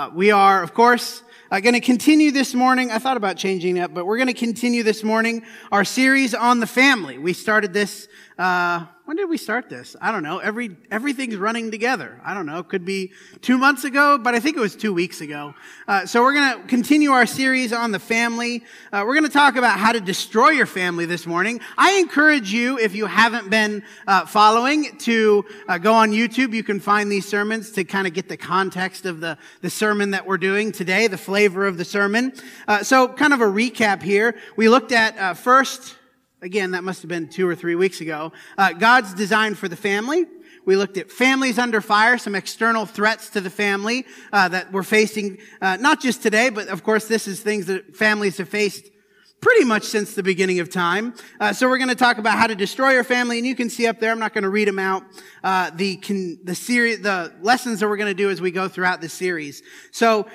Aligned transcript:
Uh, 0.00 0.08
we 0.14 0.30
are, 0.30 0.62
of 0.62 0.72
course, 0.72 1.22
uh, 1.50 1.60
going 1.60 1.74
to 1.74 1.80
continue 1.80 2.30
this 2.30 2.54
morning. 2.54 2.90
I 2.90 2.98
thought 2.98 3.18
about 3.18 3.36
changing 3.36 3.76
it, 3.76 3.92
but 3.92 4.06
we're 4.06 4.16
going 4.16 4.28
to 4.28 4.32
continue 4.32 4.82
this 4.82 5.04
morning 5.04 5.44
our 5.70 5.84
series 5.84 6.34
on 6.34 6.58
the 6.58 6.66
family. 6.66 7.18
We 7.18 7.34
started 7.34 7.74
this 7.74 8.08
uh, 8.38 8.86
when 9.10 9.16
did 9.16 9.28
we 9.28 9.38
start 9.38 9.68
this? 9.68 9.96
I 10.00 10.12
don't 10.12 10.22
know. 10.22 10.38
Every 10.38 10.76
everything's 10.88 11.34
running 11.34 11.72
together. 11.72 12.20
I 12.24 12.32
don't 12.32 12.46
know. 12.46 12.60
It 12.60 12.68
could 12.68 12.84
be 12.84 13.10
two 13.40 13.58
months 13.58 13.82
ago, 13.82 14.18
but 14.18 14.36
I 14.36 14.38
think 14.38 14.56
it 14.56 14.60
was 14.60 14.76
two 14.76 14.94
weeks 14.94 15.20
ago. 15.20 15.52
Uh, 15.88 16.06
so 16.06 16.22
we're 16.22 16.34
going 16.34 16.62
to 16.62 16.68
continue 16.68 17.10
our 17.10 17.26
series 17.26 17.72
on 17.72 17.90
the 17.90 17.98
family. 17.98 18.62
Uh, 18.92 19.02
we're 19.04 19.14
going 19.14 19.26
to 19.26 19.28
talk 19.28 19.56
about 19.56 19.80
how 19.80 19.90
to 19.90 20.00
destroy 20.00 20.50
your 20.50 20.64
family 20.64 21.06
this 21.06 21.26
morning. 21.26 21.60
I 21.76 21.94
encourage 21.94 22.52
you, 22.52 22.78
if 22.78 22.94
you 22.94 23.06
haven't 23.06 23.50
been 23.50 23.82
uh, 24.06 24.26
following, 24.26 24.96
to 24.98 25.44
uh, 25.66 25.78
go 25.78 25.92
on 25.92 26.12
YouTube. 26.12 26.54
You 26.54 26.62
can 26.62 26.78
find 26.78 27.10
these 27.10 27.26
sermons 27.26 27.72
to 27.72 27.82
kind 27.82 28.06
of 28.06 28.14
get 28.14 28.28
the 28.28 28.36
context 28.36 29.06
of 29.06 29.18
the 29.18 29.36
the 29.60 29.70
sermon 29.70 30.12
that 30.12 30.24
we're 30.24 30.38
doing 30.38 30.70
today, 30.70 31.08
the 31.08 31.18
flavor 31.18 31.66
of 31.66 31.78
the 31.78 31.84
sermon. 31.84 32.32
Uh, 32.68 32.84
so, 32.84 33.08
kind 33.08 33.32
of 33.32 33.40
a 33.40 33.46
recap 33.46 34.04
here. 34.04 34.36
We 34.54 34.68
looked 34.68 34.92
at 34.92 35.18
uh, 35.18 35.34
first 35.34 35.96
Again, 36.42 36.70
that 36.70 36.84
must 36.84 37.02
have 37.02 37.10
been 37.10 37.28
two 37.28 37.46
or 37.46 37.54
three 37.54 37.74
weeks 37.74 38.00
ago. 38.00 38.32
Uh, 38.56 38.72
God's 38.72 39.12
design 39.12 39.54
for 39.54 39.68
the 39.68 39.76
family. 39.76 40.24
We 40.64 40.76
looked 40.76 40.96
at 40.96 41.10
families 41.10 41.58
under 41.58 41.82
fire, 41.82 42.16
some 42.16 42.34
external 42.34 42.86
threats 42.86 43.28
to 43.30 43.42
the 43.42 43.50
family 43.50 44.06
uh, 44.32 44.48
that 44.48 44.72
we're 44.72 44.82
facing, 44.82 45.38
uh, 45.60 45.76
not 45.76 46.00
just 46.00 46.22
today, 46.22 46.48
but 46.48 46.68
of 46.68 46.82
course, 46.82 47.06
this 47.06 47.28
is 47.28 47.40
things 47.40 47.66
that 47.66 47.94
families 47.94 48.38
have 48.38 48.48
faced 48.48 48.88
pretty 49.42 49.64
much 49.64 49.84
since 49.84 50.14
the 50.14 50.22
beginning 50.22 50.60
of 50.60 50.70
time. 50.70 51.14
Uh, 51.40 51.52
so 51.52 51.68
we're 51.68 51.78
going 51.78 51.88
to 51.88 51.94
talk 51.94 52.18
about 52.18 52.38
how 52.38 52.46
to 52.46 52.54
destroy 52.54 52.92
your 52.92 53.04
family, 53.04 53.38
and 53.38 53.46
you 53.46 53.54
can 53.54 53.68
see 53.68 53.86
up 53.86 54.00
there. 54.00 54.10
I'm 54.10 54.18
not 54.18 54.32
going 54.32 54.44
to 54.44 54.50
read 54.50 54.68
them 54.68 54.78
out. 54.78 55.02
Uh, 55.44 55.70
the 55.74 55.96
con- 55.96 56.38
the 56.44 56.54
series, 56.54 57.00
the 57.00 57.34
lessons 57.42 57.80
that 57.80 57.88
we're 57.88 57.96
going 57.96 58.10
to 58.10 58.22
do 58.22 58.30
as 58.30 58.40
we 58.40 58.50
go 58.50 58.68
throughout 58.68 59.00
this 59.00 59.12
series. 59.12 59.62
So 59.92 60.26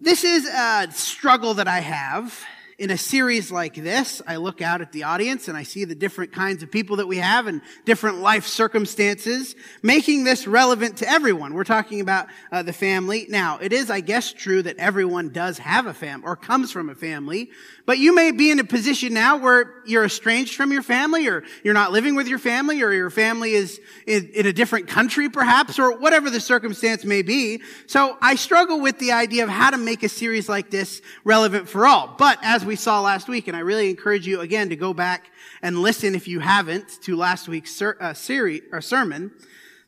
this 0.00 0.24
is 0.24 0.46
a 0.46 0.88
struggle 0.90 1.54
that 1.54 1.68
I 1.68 1.80
have 1.80 2.44
in 2.78 2.90
a 2.90 2.96
series 2.96 3.52
like 3.52 3.74
this, 3.74 4.22
I 4.26 4.36
look 4.36 4.62
out 4.62 4.80
at 4.80 4.92
the 4.92 5.04
audience 5.04 5.48
and 5.48 5.56
I 5.56 5.62
see 5.62 5.84
the 5.84 5.94
different 5.94 6.32
kinds 6.32 6.62
of 6.62 6.70
people 6.70 6.96
that 6.96 7.06
we 7.06 7.18
have 7.18 7.46
and 7.46 7.60
different 7.84 8.18
life 8.18 8.46
circumstances, 8.46 9.54
making 9.82 10.24
this 10.24 10.46
relevant 10.46 10.96
to 10.98 11.08
everyone. 11.08 11.54
We're 11.54 11.64
talking 11.64 12.00
about 12.00 12.28
uh, 12.50 12.62
the 12.62 12.72
family. 12.72 13.26
Now, 13.28 13.58
it 13.60 13.72
is, 13.72 13.90
I 13.90 14.00
guess, 14.00 14.32
true 14.32 14.62
that 14.62 14.78
everyone 14.78 15.28
does 15.28 15.58
have 15.58 15.86
a 15.86 15.94
family 15.94 16.26
or 16.26 16.36
comes 16.36 16.72
from 16.72 16.88
a 16.88 16.94
family, 16.94 17.50
but 17.84 17.98
you 17.98 18.14
may 18.14 18.30
be 18.30 18.50
in 18.50 18.58
a 18.58 18.64
position 18.64 19.12
now 19.12 19.36
where 19.36 19.82
you're 19.84 20.04
estranged 20.04 20.54
from 20.54 20.72
your 20.72 20.82
family 20.82 21.26
or 21.28 21.42
you're 21.62 21.74
not 21.74 21.92
living 21.92 22.14
with 22.14 22.28
your 22.28 22.38
family 22.38 22.82
or 22.82 22.92
your 22.92 23.10
family 23.10 23.52
is 23.52 23.80
in, 24.06 24.28
in 24.34 24.46
a 24.46 24.52
different 24.52 24.86
country 24.86 25.28
perhaps 25.28 25.78
or 25.78 25.98
whatever 25.98 26.30
the 26.30 26.40
circumstance 26.40 27.04
may 27.04 27.22
be. 27.22 27.60
So 27.86 28.16
I 28.20 28.36
struggle 28.36 28.80
with 28.80 28.98
the 28.98 29.12
idea 29.12 29.44
of 29.44 29.50
how 29.50 29.70
to 29.70 29.78
make 29.78 30.02
a 30.02 30.08
series 30.08 30.48
like 30.48 30.70
this 30.70 31.02
relevant 31.24 31.68
for 31.68 31.86
all. 31.86 32.14
But 32.18 32.38
as 32.42 32.61
we 32.64 32.76
saw 32.76 33.00
last 33.00 33.28
week, 33.28 33.48
and 33.48 33.56
I 33.56 33.60
really 33.60 33.90
encourage 33.90 34.26
you 34.26 34.40
again 34.40 34.68
to 34.68 34.76
go 34.76 34.94
back 34.94 35.30
and 35.62 35.78
listen 35.78 36.14
if 36.14 36.28
you 36.28 36.40
haven't 36.40 37.02
to 37.02 37.16
last 37.16 37.48
week's 37.48 37.74
ser- 37.74 37.96
uh, 38.00 38.14
series 38.14 38.62
or 38.72 38.80
sermon, 38.80 39.30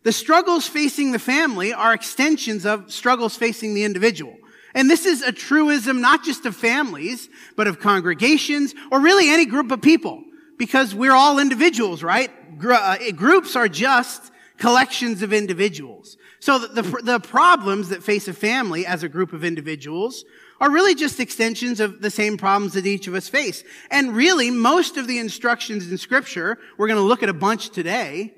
the 0.02 0.12
struggles 0.12 0.66
facing 0.66 1.12
the 1.12 1.18
family 1.18 1.72
are 1.72 1.94
extensions 1.94 2.66
of 2.66 2.92
struggles 2.92 3.36
facing 3.36 3.74
the 3.74 3.84
individual. 3.84 4.36
And 4.74 4.90
this 4.90 5.06
is 5.06 5.22
a 5.22 5.32
truism 5.32 6.00
not 6.00 6.24
just 6.24 6.46
of 6.46 6.56
families, 6.56 7.28
but 7.56 7.66
of 7.66 7.80
congregations 7.80 8.74
or 8.90 9.00
really 9.00 9.30
any 9.30 9.46
group 9.46 9.70
of 9.70 9.80
people 9.80 10.22
because 10.58 10.94
we're 10.94 11.12
all 11.12 11.38
individuals, 11.38 12.02
right? 12.02 12.30
Uh, 12.62 12.96
groups 13.12 13.56
are 13.56 13.68
just 13.68 14.32
collections 14.58 15.22
of 15.22 15.32
individuals. 15.32 16.16
So 16.40 16.58
the, 16.58 16.82
the, 16.82 17.02
the, 17.02 17.20
problems 17.20 17.88
that 17.88 18.02
face 18.02 18.28
a 18.28 18.32
family 18.32 18.86
as 18.86 19.02
a 19.02 19.08
group 19.08 19.32
of 19.32 19.44
individuals 19.44 20.24
are 20.60 20.70
really 20.70 20.94
just 20.94 21.20
extensions 21.20 21.80
of 21.80 22.00
the 22.00 22.10
same 22.10 22.36
problems 22.36 22.74
that 22.74 22.86
each 22.86 23.06
of 23.06 23.14
us 23.14 23.28
face. 23.28 23.64
And 23.90 24.14
really, 24.14 24.50
most 24.50 24.96
of 24.96 25.06
the 25.06 25.18
instructions 25.18 25.90
in 25.90 25.98
scripture, 25.98 26.58
we're 26.78 26.88
going 26.88 27.00
to 27.00 27.04
look 27.04 27.22
at 27.22 27.28
a 27.28 27.34
bunch 27.34 27.70
today, 27.70 28.34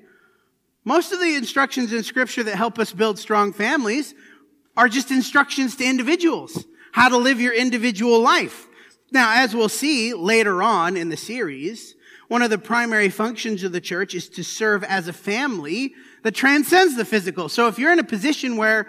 most 0.87 1.11
of 1.11 1.19
the 1.19 1.35
instructions 1.35 1.91
in 1.91 2.01
scripture 2.01 2.43
that 2.43 2.55
help 2.55 2.79
us 2.79 2.93
build 2.93 3.19
strong 3.19 3.51
families 3.51 4.15
are 4.77 4.87
just 4.87 5.11
instructions 5.11 5.75
to 5.75 5.83
individuals, 5.83 6.63
how 6.93 7.09
to 7.09 7.17
live 7.17 7.41
your 7.41 7.53
individual 7.53 8.21
life. 8.21 8.67
Now, 9.11 9.43
as 9.43 9.53
we'll 9.53 9.67
see 9.67 10.13
later 10.13 10.63
on 10.63 10.95
in 10.95 11.09
the 11.09 11.17
series, 11.17 11.95
one 12.29 12.41
of 12.41 12.49
the 12.49 12.57
primary 12.57 13.09
functions 13.09 13.63
of 13.63 13.73
the 13.73 13.81
church 13.81 14.15
is 14.15 14.29
to 14.29 14.43
serve 14.43 14.83
as 14.85 15.09
a 15.09 15.13
family 15.13 15.93
that 16.23 16.35
transcends 16.35 16.95
the 16.95 17.05
physical. 17.05 17.49
So 17.49 17.67
if 17.67 17.77
you're 17.77 17.91
in 17.91 17.99
a 17.99 18.03
position 18.03 18.55
where 18.55 18.87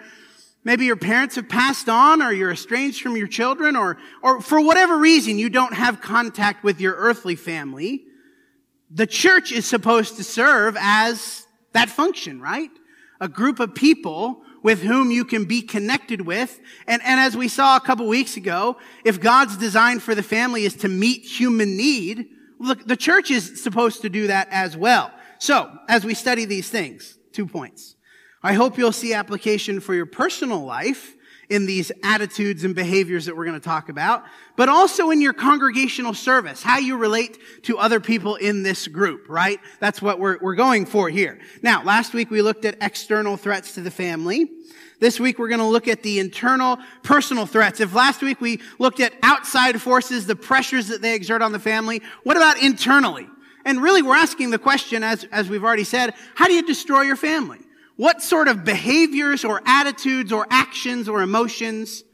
maybe 0.64 0.84
your 0.84 0.96
parents 0.96 1.36
have 1.36 1.48
passed 1.48 1.88
on 1.88 2.22
or 2.22 2.32
you're 2.32 2.52
estranged 2.52 3.00
from 3.00 3.16
your 3.16 3.28
children 3.28 3.76
or, 3.76 3.98
or 4.22 4.40
for 4.40 4.60
whatever 4.60 4.98
reason 4.98 5.38
you 5.38 5.48
don't 5.48 5.74
have 5.74 6.00
contact 6.00 6.64
with 6.64 6.80
your 6.80 6.94
earthly 6.94 7.36
family, 7.36 8.04
the 8.90 9.06
church 9.06 9.52
is 9.52 9.66
supposed 9.66 10.16
to 10.16 10.24
serve 10.24 10.76
as 10.78 11.46
that 11.72 11.88
function, 11.88 12.40
right? 12.40 12.70
A 13.20 13.28
group 13.28 13.60
of 13.60 13.74
people 13.74 14.42
with 14.62 14.82
whom 14.82 15.10
you 15.10 15.24
can 15.24 15.44
be 15.44 15.62
connected 15.62 16.22
with. 16.22 16.60
And, 16.86 17.02
and 17.04 17.20
as 17.20 17.36
we 17.36 17.48
saw 17.48 17.76
a 17.76 17.80
couple 17.80 18.06
weeks 18.08 18.36
ago, 18.36 18.76
if 19.04 19.20
God's 19.20 19.56
design 19.56 20.00
for 20.00 20.14
the 20.14 20.22
family 20.22 20.64
is 20.64 20.74
to 20.76 20.88
meet 20.88 21.24
human 21.24 21.76
need, 21.76 22.28
look, 22.58 22.86
the 22.86 22.96
church 22.96 23.30
is 23.30 23.62
supposed 23.62 24.02
to 24.02 24.08
do 24.08 24.26
that 24.26 24.48
as 24.50 24.76
well. 24.76 25.12
So, 25.38 25.70
as 25.88 26.04
we 26.04 26.14
study 26.14 26.44
these 26.44 26.68
things, 26.68 27.16
two 27.32 27.46
points. 27.46 27.94
I 28.42 28.52
hope 28.52 28.78
you'll 28.78 28.92
see 28.92 29.14
application 29.14 29.80
for 29.80 29.94
your 29.94 30.06
personal 30.06 30.60
life 30.60 31.16
in 31.48 31.66
these 31.66 31.90
attitudes 32.02 32.64
and 32.64 32.74
behaviors 32.74 33.24
that 33.26 33.36
we're 33.36 33.46
going 33.46 33.58
to 33.58 33.64
talk 33.64 33.88
about, 33.88 34.24
but 34.56 34.68
also 34.68 35.10
in 35.10 35.20
your 35.20 35.32
congregational 35.32 36.12
service, 36.12 36.62
how 36.62 36.78
you 36.78 36.96
relate 36.96 37.38
to 37.62 37.78
other 37.78 38.00
people 38.00 38.36
in 38.36 38.62
this 38.62 38.86
group, 38.86 39.28
right? 39.28 39.58
That's 39.80 40.02
what 40.02 40.20
we're, 40.20 40.38
we're 40.40 40.54
going 40.54 40.84
for 40.84 41.08
here. 41.08 41.38
Now, 41.62 41.82
last 41.82 42.12
week 42.12 42.30
we 42.30 42.42
looked 42.42 42.64
at 42.64 42.76
external 42.80 43.36
threats 43.36 43.74
to 43.74 43.80
the 43.80 43.90
family. 43.90 44.50
This 45.00 45.18
week 45.18 45.38
we're 45.38 45.48
going 45.48 45.60
to 45.60 45.66
look 45.66 45.88
at 45.88 46.02
the 46.02 46.18
internal 46.18 46.78
personal 47.02 47.46
threats. 47.46 47.80
If 47.80 47.94
last 47.94 48.20
week 48.20 48.40
we 48.40 48.60
looked 48.78 49.00
at 49.00 49.14
outside 49.22 49.80
forces, 49.80 50.26
the 50.26 50.36
pressures 50.36 50.88
that 50.88 51.00
they 51.00 51.14
exert 51.14 51.40
on 51.40 51.52
the 51.52 51.58
family, 51.58 52.02
what 52.24 52.36
about 52.36 52.60
internally? 52.60 53.26
And 53.64 53.82
really 53.82 54.02
we're 54.02 54.16
asking 54.16 54.50
the 54.50 54.58
question, 54.58 55.02
as, 55.02 55.24
as 55.24 55.48
we've 55.48 55.64
already 55.64 55.84
said, 55.84 56.14
how 56.34 56.46
do 56.46 56.52
you 56.52 56.66
destroy 56.66 57.02
your 57.02 57.16
family? 57.16 57.60
What 57.98 58.22
sort 58.22 58.46
of 58.46 58.62
behaviors 58.62 59.44
or 59.44 59.60
attitudes 59.66 60.30
or 60.30 60.46
actions 60.50 61.08
or 61.08 61.20
emotions 61.20 62.04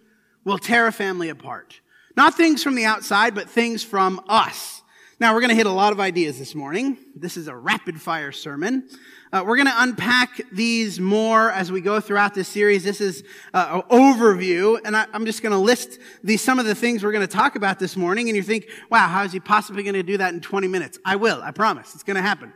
will 0.42 0.56
tear 0.56 0.86
a 0.86 0.92
family 0.92 1.28
apart? 1.28 1.78
Not 2.16 2.34
things 2.38 2.62
from 2.62 2.74
the 2.74 2.86
outside, 2.86 3.34
but 3.34 3.50
things 3.50 3.84
from 3.84 4.22
us. 4.26 4.80
Now, 5.20 5.34
we're 5.34 5.40
going 5.40 5.50
to 5.50 5.56
hit 5.56 5.66
a 5.66 5.70
lot 5.70 5.92
of 5.92 6.00
ideas 6.00 6.38
this 6.38 6.54
morning. 6.54 6.96
This 7.14 7.36
is 7.36 7.48
a 7.48 7.54
rapid 7.54 8.00
fire 8.00 8.32
sermon. 8.32 8.88
Uh, 9.30 9.44
we're 9.46 9.56
going 9.56 9.68
to 9.68 9.82
unpack 9.82 10.40
these 10.50 10.98
more 10.98 11.50
as 11.50 11.70
we 11.70 11.82
go 11.82 12.00
throughout 12.00 12.34
this 12.34 12.48
series. 12.48 12.82
This 12.82 13.02
is 13.02 13.22
uh, 13.52 13.82
an 13.90 13.98
overview, 13.98 14.80
and 14.86 14.96
I, 14.96 15.04
am 15.12 15.26
just 15.26 15.42
going 15.42 15.52
to 15.52 15.58
list 15.58 15.98
these 16.22 16.40
some 16.40 16.58
of 16.58 16.64
the 16.64 16.74
things 16.74 17.04
we're 17.04 17.12
going 17.12 17.26
to 17.26 17.36
talk 17.36 17.56
about 17.56 17.78
this 17.78 17.94
morning. 17.94 18.30
And 18.30 18.36
you 18.36 18.42
think, 18.42 18.68
"Wow, 18.90 19.06
how 19.08 19.22
is 19.22 19.32
he 19.32 19.40
possibly 19.40 19.82
going 19.82 19.94
to 19.94 20.02
do 20.02 20.16
that 20.16 20.32
in 20.32 20.40
20 20.40 20.66
minutes?" 20.66 20.98
I 21.04 21.16
will. 21.16 21.42
I 21.42 21.50
promise. 21.50 21.94
It's 21.94 22.04
going 22.04 22.16
to 22.16 22.22
happen. 22.22 22.54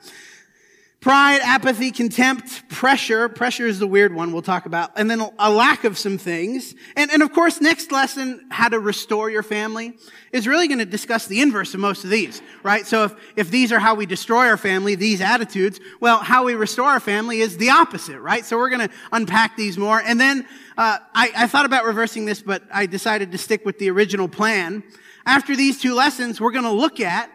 Pride, 1.00 1.40
apathy, 1.44 1.92
contempt, 1.92 2.68
pressure. 2.68 3.28
Pressure 3.28 3.66
is 3.66 3.78
the 3.78 3.86
weird 3.86 4.12
one 4.12 4.32
we'll 4.32 4.42
talk 4.42 4.66
about. 4.66 4.90
And 4.96 5.08
then 5.08 5.22
a 5.38 5.48
lack 5.48 5.84
of 5.84 5.96
some 5.96 6.18
things. 6.18 6.74
And, 6.96 7.12
and 7.12 7.22
of 7.22 7.32
course, 7.32 7.60
next 7.60 7.92
lesson, 7.92 8.44
how 8.50 8.68
to 8.68 8.80
restore 8.80 9.30
your 9.30 9.44
family, 9.44 9.96
is 10.32 10.48
really 10.48 10.66
going 10.66 10.80
to 10.80 10.84
discuss 10.84 11.28
the 11.28 11.40
inverse 11.40 11.72
of 11.72 11.78
most 11.78 12.02
of 12.02 12.10
these, 12.10 12.42
right? 12.64 12.84
So 12.84 13.04
if, 13.04 13.14
if 13.36 13.50
these 13.52 13.70
are 13.70 13.78
how 13.78 13.94
we 13.94 14.06
destroy 14.06 14.48
our 14.48 14.56
family, 14.56 14.96
these 14.96 15.20
attitudes, 15.20 15.78
well, 16.00 16.18
how 16.18 16.44
we 16.44 16.54
restore 16.54 16.88
our 16.88 17.00
family 17.00 17.42
is 17.42 17.58
the 17.58 17.70
opposite, 17.70 18.18
right? 18.18 18.44
So 18.44 18.58
we're 18.58 18.70
going 18.70 18.88
to 18.88 18.94
unpack 19.12 19.56
these 19.56 19.78
more. 19.78 20.02
And 20.02 20.20
then, 20.20 20.46
uh, 20.76 20.98
I, 21.14 21.30
I 21.36 21.46
thought 21.46 21.64
about 21.64 21.84
reversing 21.84 22.24
this, 22.24 22.42
but 22.42 22.64
I 22.72 22.86
decided 22.86 23.30
to 23.30 23.38
stick 23.38 23.64
with 23.64 23.78
the 23.78 23.88
original 23.88 24.26
plan. 24.26 24.82
After 25.24 25.54
these 25.54 25.80
two 25.80 25.94
lessons, 25.94 26.40
we're 26.40 26.50
going 26.50 26.64
to 26.64 26.72
look 26.72 26.98
at 26.98 27.30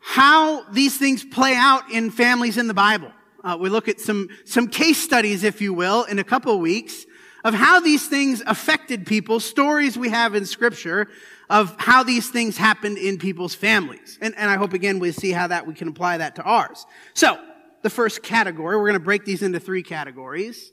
how 0.00 0.64
these 0.70 0.98
things 0.98 1.24
play 1.24 1.54
out 1.54 1.90
in 1.90 2.10
families 2.10 2.58
in 2.58 2.66
the 2.66 2.74
Bible. 2.74 3.12
Uh, 3.44 3.56
we 3.58 3.68
look 3.68 3.88
at 3.88 4.00
some, 4.00 4.28
some 4.44 4.66
case 4.68 4.98
studies, 4.98 5.44
if 5.44 5.60
you 5.60 5.72
will, 5.72 6.04
in 6.04 6.18
a 6.18 6.24
couple 6.24 6.52
of 6.52 6.60
weeks 6.60 7.06
of 7.44 7.54
how 7.54 7.80
these 7.80 8.06
things 8.06 8.42
affected 8.46 9.06
people, 9.06 9.40
stories 9.40 9.96
we 9.96 10.10
have 10.10 10.34
in 10.34 10.44
scripture 10.44 11.08
of 11.48 11.74
how 11.78 12.02
these 12.02 12.30
things 12.30 12.56
happened 12.56 12.98
in 12.98 13.18
people's 13.18 13.54
families. 13.54 14.18
And, 14.20 14.34
and 14.36 14.50
I 14.50 14.56
hope 14.56 14.72
again 14.72 14.98
we 14.98 15.12
see 15.12 15.32
how 15.32 15.46
that 15.46 15.66
we 15.66 15.74
can 15.74 15.88
apply 15.88 16.18
that 16.18 16.36
to 16.36 16.42
ours. 16.42 16.86
So, 17.14 17.38
the 17.82 17.90
first 17.90 18.22
category, 18.22 18.76
we're 18.76 18.88
going 18.88 18.92
to 18.92 19.00
break 19.00 19.24
these 19.24 19.42
into 19.42 19.58
three 19.58 19.82
categories. 19.82 20.70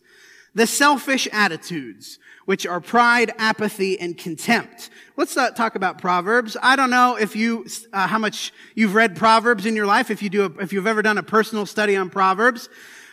The 0.57 0.65
selfish 0.65 1.27
attitudes 1.31 2.17
which 2.45 2.65
are 2.65 2.81
pride, 2.81 3.31
apathy, 3.37 3.99
and 3.99 4.17
contempt. 4.17 4.89
Let's 5.15 5.37
uh, 5.37 5.51
talk 5.51 5.75
about 5.75 5.99
Proverbs. 5.99 6.57
I 6.63 6.75
don't 6.75 6.89
know 6.89 7.15
if 7.15 7.35
you, 7.35 7.67
uh, 7.93 8.07
how 8.07 8.17
much 8.17 8.51
you've 8.73 8.95
read 8.95 9.15
Proverbs 9.15 9.67
in 9.67 9.75
your 9.75 9.85
life, 9.85 10.09
if 10.09 10.23
you 10.23 10.31
do, 10.31 10.45
a, 10.45 10.63
if 10.63 10.73
you've 10.73 10.87
ever 10.87 11.03
done 11.03 11.19
a 11.19 11.23
personal 11.23 11.67
study 11.67 11.95
on 11.95 12.09
Proverbs. 12.09 12.69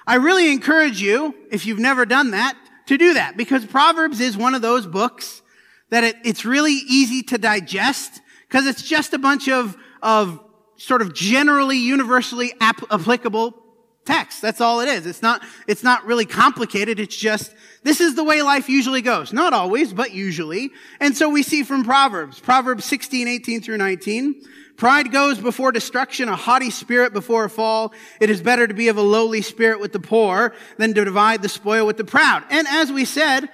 I 0.06 0.14
really 0.14 0.50
encourage 0.50 1.02
you, 1.02 1.35
if 1.50 1.67
you've 1.67 1.79
never 1.79 2.06
done 2.06 2.31
that, 2.31 2.56
to 2.87 2.96
do 2.96 3.12
that 3.12 3.37
because 3.37 3.67
Proverbs 3.67 4.20
is 4.20 4.38
one 4.38 4.55
of 4.55 4.62
those 4.62 4.87
books 4.87 5.43
that 5.91 6.02
it, 6.02 6.17
it's 6.25 6.46
really 6.46 6.79
easy 6.88 7.23
to 7.25 7.37
digest 7.37 8.23
because 8.49 8.67
it's 8.67 8.82
just 8.82 9.12
a 9.12 9.19
bunch 9.19 9.50
of, 9.50 9.76
of 10.02 10.43
sort 10.76 11.02
of 11.02 11.12
generally, 11.12 11.76
universally 11.76 12.55
ap- 12.62 12.91
applicable 12.91 13.63
text. 14.04 14.42
That's 14.42 14.60
all 14.60 14.80
it 14.80 14.88
is. 14.88 15.06
It's 15.06 15.22
not, 15.22 15.42
it's 15.66 15.82
not 15.82 16.04
really 16.04 16.26
complicated. 16.26 17.00
It's 17.00 17.16
just, 17.16 17.54
this 17.82 18.00
is 18.00 18.14
the 18.14 18.24
way 18.24 18.42
life 18.42 18.68
usually 18.68 19.02
goes. 19.02 19.32
Not 19.32 19.52
always, 19.52 19.92
but 19.92 20.12
usually. 20.12 20.70
And 21.00 21.16
so 21.16 21.28
we 21.28 21.42
see 21.42 21.62
from 21.62 21.84
Proverbs, 21.84 22.40
Proverbs 22.40 22.84
16, 22.84 23.28
18 23.28 23.62
through 23.62 23.78
19. 23.78 24.42
Pride 24.76 25.12
goes 25.12 25.38
before 25.38 25.70
destruction, 25.70 26.28
a 26.28 26.36
haughty 26.36 26.70
spirit 26.70 27.12
before 27.12 27.44
a 27.44 27.50
fall. 27.50 27.92
It 28.20 28.28
is 28.28 28.42
better 28.42 28.66
to 28.66 28.74
be 28.74 28.88
of 28.88 28.96
a 28.96 29.02
lowly 29.02 29.40
spirit 29.40 29.80
with 29.80 29.92
the 29.92 30.00
poor 30.00 30.52
than 30.78 30.94
to 30.94 31.04
divide 31.04 31.42
the 31.42 31.48
spoil 31.48 31.86
with 31.86 31.96
the 31.96 32.04
proud. 32.04 32.42
And 32.50 32.66
as 32.66 32.90
we 32.90 33.04
said, 33.04 33.48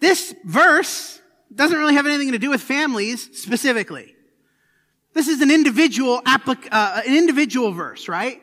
this 0.00 0.34
verse 0.44 1.20
doesn't 1.54 1.78
really 1.78 1.94
have 1.94 2.06
anything 2.06 2.32
to 2.32 2.38
do 2.38 2.50
with 2.50 2.60
families 2.60 3.30
specifically. 3.32 4.14
This 5.14 5.28
is 5.28 5.40
an 5.40 5.50
individual 5.50 6.20
applic- 6.22 6.68
uh, 6.70 7.00
an 7.06 7.16
individual 7.16 7.72
verse, 7.72 8.06
right? 8.06 8.42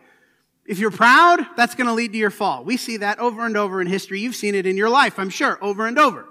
If 0.66 0.80
you're 0.80 0.92
proud, 0.92 1.46
that's 1.58 1.76
going 1.76 1.88
to 1.88 1.94
lead 1.94 2.14
to 2.14 2.18
your 2.18 2.30
fall. 2.30 2.64
We 2.64 2.78
see 2.78 2.98
that 2.98 3.20
over 3.20 3.46
and 3.46 3.58
over 3.58 3.82
in 3.82 3.88
history. 3.88 4.22
You've 4.22 4.36
seen 4.36 4.56
it 4.56 4.66
in 4.66 4.78
your 4.78 4.90
life, 4.90 5.20
I'm 5.20 5.30
sure, 5.30 5.58
over 5.62 5.86
and 5.86 6.00
over. 6.00 6.26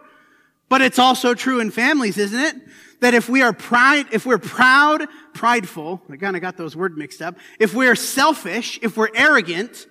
But 0.68 0.80
it's 0.80 0.98
also 0.98 1.34
true 1.34 1.60
in 1.60 1.70
families, 1.70 2.16
isn't 2.16 2.40
it? 2.40 2.56
That 3.00 3.12
if 3.12 3.28
we 3.28 3.42
are 3.42 3.52
pride, 3.52 4.06
if 4.10 4.24
we're 4.24 4.38
proud, 4.38 5.06
prideful, 5.34 6.00
I 6.08 6.16
kind 6.16 6.34
of 6.34 6.40
got 6.40 6.56
those 6.56 6.74
words 6.74 6.96
mixed 6.96 7.20
up. 7.20 7.36
If 7.60 7.74
we're 7.74 7.94
selfish, 7.94 8.78
if 8.80 8.96
we're 8.96 9.10
arrogant, 9.14 9.86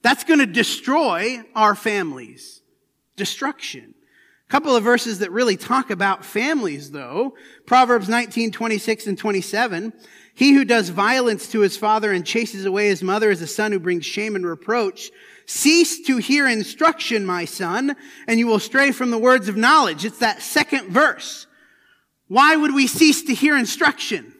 that's 0.00 0.24
going 0.24 0.38
to 0.38 0.46
destroy 0.46 1.42
our 1.54 1.74
families. 1.74 2.62
Destruction. 3.16 3.94
A 4.48 4.50
couple 4.50 4.76
of 4.76 4.84
verses 4.84 5.18
that 5.18 5.32
really 5.32 5.56
talk 5.56 5.90
about 5.90 6.24
families, 6.24 6.92
though. 6.92 7.34
Proverbs 7.66 8.08
19, 8.08 8.52
26 8.52 9.08
and 9.08 9.18
27. 9.18 9.92
He 10.36 10.52
who 10.52 10.66
does 10.66 10.90
violence 10.90 11.48
to 11.48 11.60
his 11.60 11.78
father 11.78 12.12
and 12.12 12.24
chases 12.24 12.66
away 12.66 12.88
his 12.88 13.02
mother 13.02 13.30
is 13.30 13.40
a 13.40 13.46
son 13.46 13.72
who 13.72 13.80
brings 13.80 14.04
shame 14.04 14.36
and 14.36 14.46
reproach. 14.46 15.10
Cease 15.46 16.06
to 16.08 16.18
hear 16.18 16.46
instruction, 16.46 17.24
my 17.24 17.46
son, 17.46 17.96
and 18.28 18.38
you 18.38 18.46
will 18.46 18.58
stray 18.58 18.92
from 18.92 19.10
the 19.10 19.18
words 19.18 19.48
of 19.48 19.56
knowledge. 19.56 20.04
It's 20.04 20.18
that 20.18 20.42
second 20.42 20.90
verse. 20.90 21.46
Why 22.28 22.54
would 22.54 22.74
we 22.74 22.86
cease 22.86 23.22
to 23.22 23.34
hear 23.34 23.56
instruction? 23.56 24.34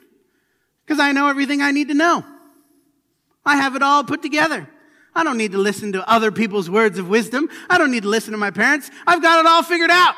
Because 0.85 1.01
I 1.01 1.13
know 1.13 1.29
everything 1.29 1.63
I 1.63 1.71
need 1.71 1.89
to 1.89 1.95
know. 1.95 2.27
I 3.47 3.57
have 3.57 3.75
it 3.75 3.83
all 3.83 4.05
put 4.05 4.21
together. 4.21 4.69
I 5.15 5.25
don't 5.25 5.39
need 5.39 5.53
to 5.53 5.59
listen 5.59 5.93
to 5.93 6.07
other 6.07 6.31
people's 6.31 6.69
words 6.69 6.99
of 6.99 7.09
wisdom. 7.09 7.49
I 7.71 7.79
don't 7.79 7.91
need 7.91 8.03
to 8.03 8.11
listen 8.11 8.33
to 8.33 8.39
my 8.39 8.51
parents. 8.51 8.91
I've 9.07 9.23
got 9.23 9.41
it 9.41 9.47
all 9.47 9.63
figured 9.63 9.91
out. 9.91 10.15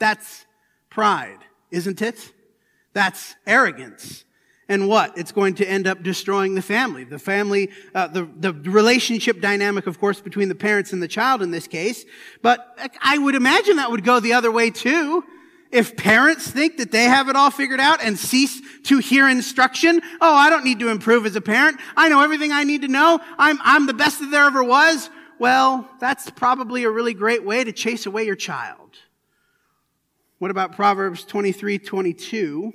That's 0.00 0.46
pride, 0.88 1.40
isn't 1.70 2.00
it? 2.00 2.32
That's 2.94 3.34
arrogance 3.46 4.24
and 4.68 4.86
what? 4.86 5.16
It's 5.16 5.32
going 5.32 5.54
to 5.54 5.66
end 5.66 5.86
up 5.86 6.02
destroying 6.02 6.54
the 6.54 6.62
family. 6.62 7.04
The 7.04 7.18
family, 7.18 7.70
uh, 7.94 8.08
the, 8.08 8.28
the 8.38 8.52
relationship 8.52 9.40
dynamic, 9.40 9.86
of 9.86 9.98
course, 9.98 10.20
between 10.20 10.48
the 10.48 10.54
parents 10.54 10.92
and 10.92 11.02
the 11.02 11.08
child 11.08 11.40
in 11.40 11.50
this 11.50 11.66
case. 11.66 12.04
But 12.42 12.78
I 13.00 13.16
would 13.16 13.34
imagine 13.34 13.76
that 13.76 13.90
would 13.90 14.04
go 14.04 14.20
the 14.20 14.34
other 14.34 14.52
way 14.52 14.70
too. 14.70 15.24
If 15.70 15.96
parents 15.96 16.50
think 16.50 16.78
that 16.78 16.90
they 16.90 17.04
have 17.04 17.28
it 17.28 17.36
all 17.36 17.50
figured 17.50 17.80
out 17.80 18.02
and 18.02 18.18
cease 18.18 18.60
to 18.84 18.98
hear 18.98 19.28
instruction, 19.28 20.00
oh, 20.20 20.34
I 20.34 20.50
don't 20.50 20.64
need 20.64 20.80
to 20.80 20.88
improve 20.88 21.24
as 21.24 21.36
a 21.36 21.40
parent. 21.40 21.78
I 21.96 22.08
know 22.08 22.22
everything 22.22 22.52
I 22.52 22.64
need 22.64 22.82
to 22.82 22.88
know. 22.88 23.20
I'm, 23.38 23.58
I'm 23.62 23.86
the 23.86 23.94
best 23.94 24.20
that 24.20 24.30
there 24.30 24.44
ever 24.44 24.64
was. 24.64 25.08
Well, 25.38 25.88
that's 26.00 26.30
probably 26.30 26.84
a 26.84 26.90
really 26.90 27.14
great 27.14 27.44
way 27.44 27.64
to 27.64 27.72
chase 27.72 28.06
away 28.06 28.24
your 28.24 28.34
child. 28.34 28.96
What 30.38 30.50
about 30.50 30.74
Proverbs 30.74 31.24
23, 31.24 31.78
22? 31.78 32.72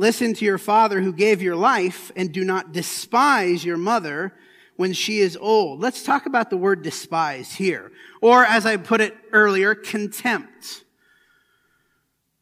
Listen 0.00 0.32
to 0.32 0.46
your 0.46 0.56
father 0.56 1.02
who 1.02 1.12
gave 1.12 1.42
your 1.42 1.54
life 1.54 2.10
and 2.16 2.32
do 2.32 2.42
not 2.42 2.72
despise 2.72 3.66
your 3.66 3.76
mother 3.76 4.32
when 4.76 4.94
she 4.94 5.18
is 5.18 5.36
old. 5.36 5.78
Let's 5.78 6.02
talk 6.02 6.24
about 6.24 6.48
the 6.48 6.56
word 6.56 6.80
despise 6.80 7.52
here. 7.52 7.92
Or 8.22 8.42
as 8.42 8.64
I 8.64 8.78
put 8.78 9.02
it 9.02 9.14
earlier, 9.30 9.74
contempt. 9.74 10.84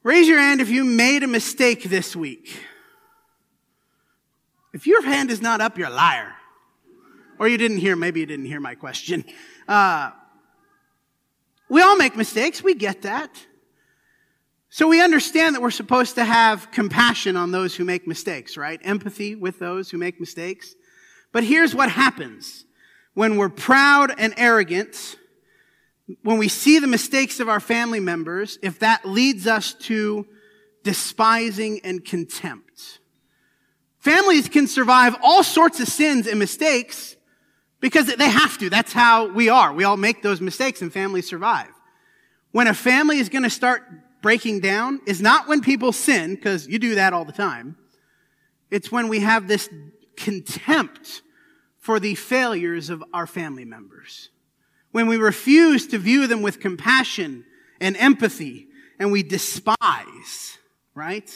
Raise 0.05 0.29
your 0.29 0.39
hand 0.39 0.61
if 0.61 0.69
you 0.71 0.85
made 0.85 1.25
a 1.25 1.27
mistake 1.27 1.83
this 1.83 2.15
week. 2.15 2.61
If 4.73 4.87
your 4.87 5.03
hand 5.03 5.33
is 5.33 5.43
not 5.43 5.61
up, 5.61 5.77
you're 5.77 5.89
a 5.89 5.91
liar. 5.91 6.35
Or 7.41 7.49
you 7.49 7.59
didn't 7.59 7.79
hear, 7.79 7.97
maybe 7.97 8.21
you 8.21 8.27
didn't 8.27 8.47
hear 8.47 8.61
my 8.61 8.77
question. 8.77 9.25
Uh, 9.67 10.13
we 11.69 11.83
all 11.83 11.97
make 11.97 12.15
mistakes. 12.15 12.63
We 12.63 12.77
get 12.77 13.03
that. 13.03 13.48
So 14.71 14.87
we 14.87 15.03
understand 15.03 15.55
that 15.55 15.63
we're 15.63 15.71
supposed 15.71 16.17
to 16.17 16.25
have 16.25 16.71
compassion 16.71 17.37
on 17.37 17.53
those 17.53 17.75
who 17.75 17.85
make 17.85 18.07
mistakes, 18.07 18.57
right? 18.57 18.79
Empathy 18.83 19.35
with 19.35 19.59
those 19.59 19.91
who 19.91 19.97
make 19.97 20.21
mistakes. 20.21 20.75
But 21.33 21.45
here's 21.45 21.75
what 21.75 21.91
happens 21.91 22.65
when 23.15 23.37
we're 23.37 23.49
proud 23.49 24.15
and 24.19 24.35
arrogant, 24.37 25.17
when 26.23 26.39
we 26.39 26.49
see 26.49 26.79
the 26.79 26.87
mistakes 26.87 27.41
of 27.41 27.49
our 27.49 27.61
family 27.61 28.01
members, 28.01 28.59
if 28.63 28.79
that 28.79 29.05
leads 29.05 29.47
us 29.47 29.73
to 29.75 30.27
despising 30.85 31.81
and 31.83 32.05
contempt. 32.05 33.01
Families 33.99 34.49
can 34.49 34.67
survive 34.67 35.17
all 35.23 35.43
sorts 35.43 35.81
of 35.81 35.89
sins 35.89 36.27
and 36.27 36.39
mistakes 36.39 37.17
because 37.81 38.07
they 38.07 38.29
have 38.29 38.57
to. 38.59 38.71
That's 38.71 38.93
how 38.93 39.27
we 39.27 39.49
are. 39.49 39.73
We 39.73 39.85
all 39.85 39.97
make 39.97 40.23
those 40.23 40.41
mistakes 40.41 40.83
and 40.83 40.93
families 40.93 41.29
survive. 41.29 41.69
When 42.53 42.67
a 42.67 42.75
family 42.75 43.19
is 43.19 43.29
going 43.29 43.43
to 43.43 43.51
start 43.51 43.83
breaking 44.23 44.61
down 44.61 45.01
is 45.07 45.21
not 45.21 45.49
when 45.49 45.61
people 45.61 45.93
sin, 45.93 46.35
because 46.35 46.67
you 46.67 46.79
do 46.79 46.97
that 46.97 47.13
all 47.13 47.25
the 47.25 47.33
time. 47.33 47.77
It's 48.71 48.93
when 48.93 49.09
we 49.09 49.21
have 49.21 49.49
this 49.49 49.69
contempt 50.17 51.23
for 51.79 52.01
the 52.01 52.15
failures 52.15 52.91
of 52.91 53.03
our 53.15 53.27
family 53.27 53.65
members. 53.65 54.31
When 54.91 55.07
we 55.07 55.17
refuse 55.17 55.87
to 55.89 55.99
view 55.99 56.27
them 56.27 56.43
with 56.43 56.61
compassion 56.61 57.45
and 57.81 57.97
empathy 57.97 58.67
and 58.99 59.13
we 59.13 59.23
despise, 59.23 60.59
right? 60.95 61.31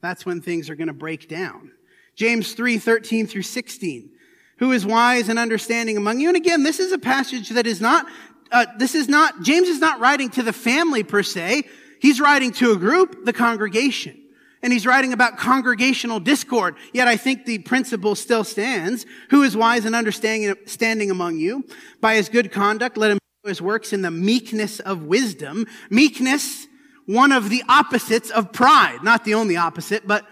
That's 0.00 0.24
when 0.24 0.40
things 0.40 0.70
are 0.70 0.74
going 0.74 0.88
to 0.88 0.94
break 0.94 1.28
down. 1.28 1.72
James 2.14 2.52
3, 2.52 2.78
13 2.78 3.26
through 3.26 3.42
16. 3.42 4.10
Who 4.58 4.72
is 4.72 4.84
wise 4.84 5.28
and 5.28 5.38
understanding 5.38 5.96
among 5.96 6.20
you? 6.20 6.28
And 6.28 6.36
again, 6.36 6.62
this 6.62 6.80
is 6.80 6.92
a 6.92 6.98
passage 6.98 7.50
that 7.50 7.66
is 7.66 7.80
not, 7.80 8.06
uh, 8.52 8.66
this 8.78 8.94
is 8.94 9.08
not, 9.08 9.42
James 9.42 9.68
is 9.68 9.80
not 9.80 10.00
writing 10.00 10.28
to 10.30 10.42
the 10.42 10.52
family 10.52 11.02
per 11.02 11.22
se. 11.22 11.64
He's 12.00 12.20
writing 12.20 12.52
to 12.52 12.72
a 12.72 12.76
group, 12.76 13.24
the 13.24 13.32
congregation. 13.32 14.16
And 14.62 14.72
he's 14.72 14.86
writing 14.86 15.12
about 15.12 15.38
congregational 15.38 16.20
discord. 16.20 16.76
Yet 16.92 17.08
I 17.08 17.16
think 17.16 17.46
the 17.46 17.58
principle 17.58 18.14
still 18.14 18.44
stands. 18.44 19.06
Who 19.30 19.42
is 19.42 19.56
wise 19.56 19.84
and 19.84 19.94
understanding 19.94 21.10
among 21.10 21.36
you? 21.36 21.64
By 22.00 22.16
his 22.16 22.28
good 22.28 22.52
conduct, 22.52 22.96
let 22.98 23.10
him 23.10 23.18
do 23.42 23.48
his 23.48 23.62
works 23.62 23.92
in 23.92 24.02
the 24.02 24.10
meekness 24.10 24.80
of 24.80 25.04
wisdom. 25.04 25.66
Meekness, 25.88 26.66
one 27.06 27.32
of 27.32 27.48
the 27.48 27.62
opposites 27.68 28.30
of 28.30 28.52
pride. 28.52 29.02
Not 29.02 29.24
the 29.24 29.34
only 29.34 29.56
opposite, 29.56 30.06
but 30.06 30.26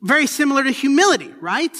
very 0.00 0.26
similar 0.28 0.62
to 0.62 0.70
humility, 0.70 1.32
right? 1.40 1.76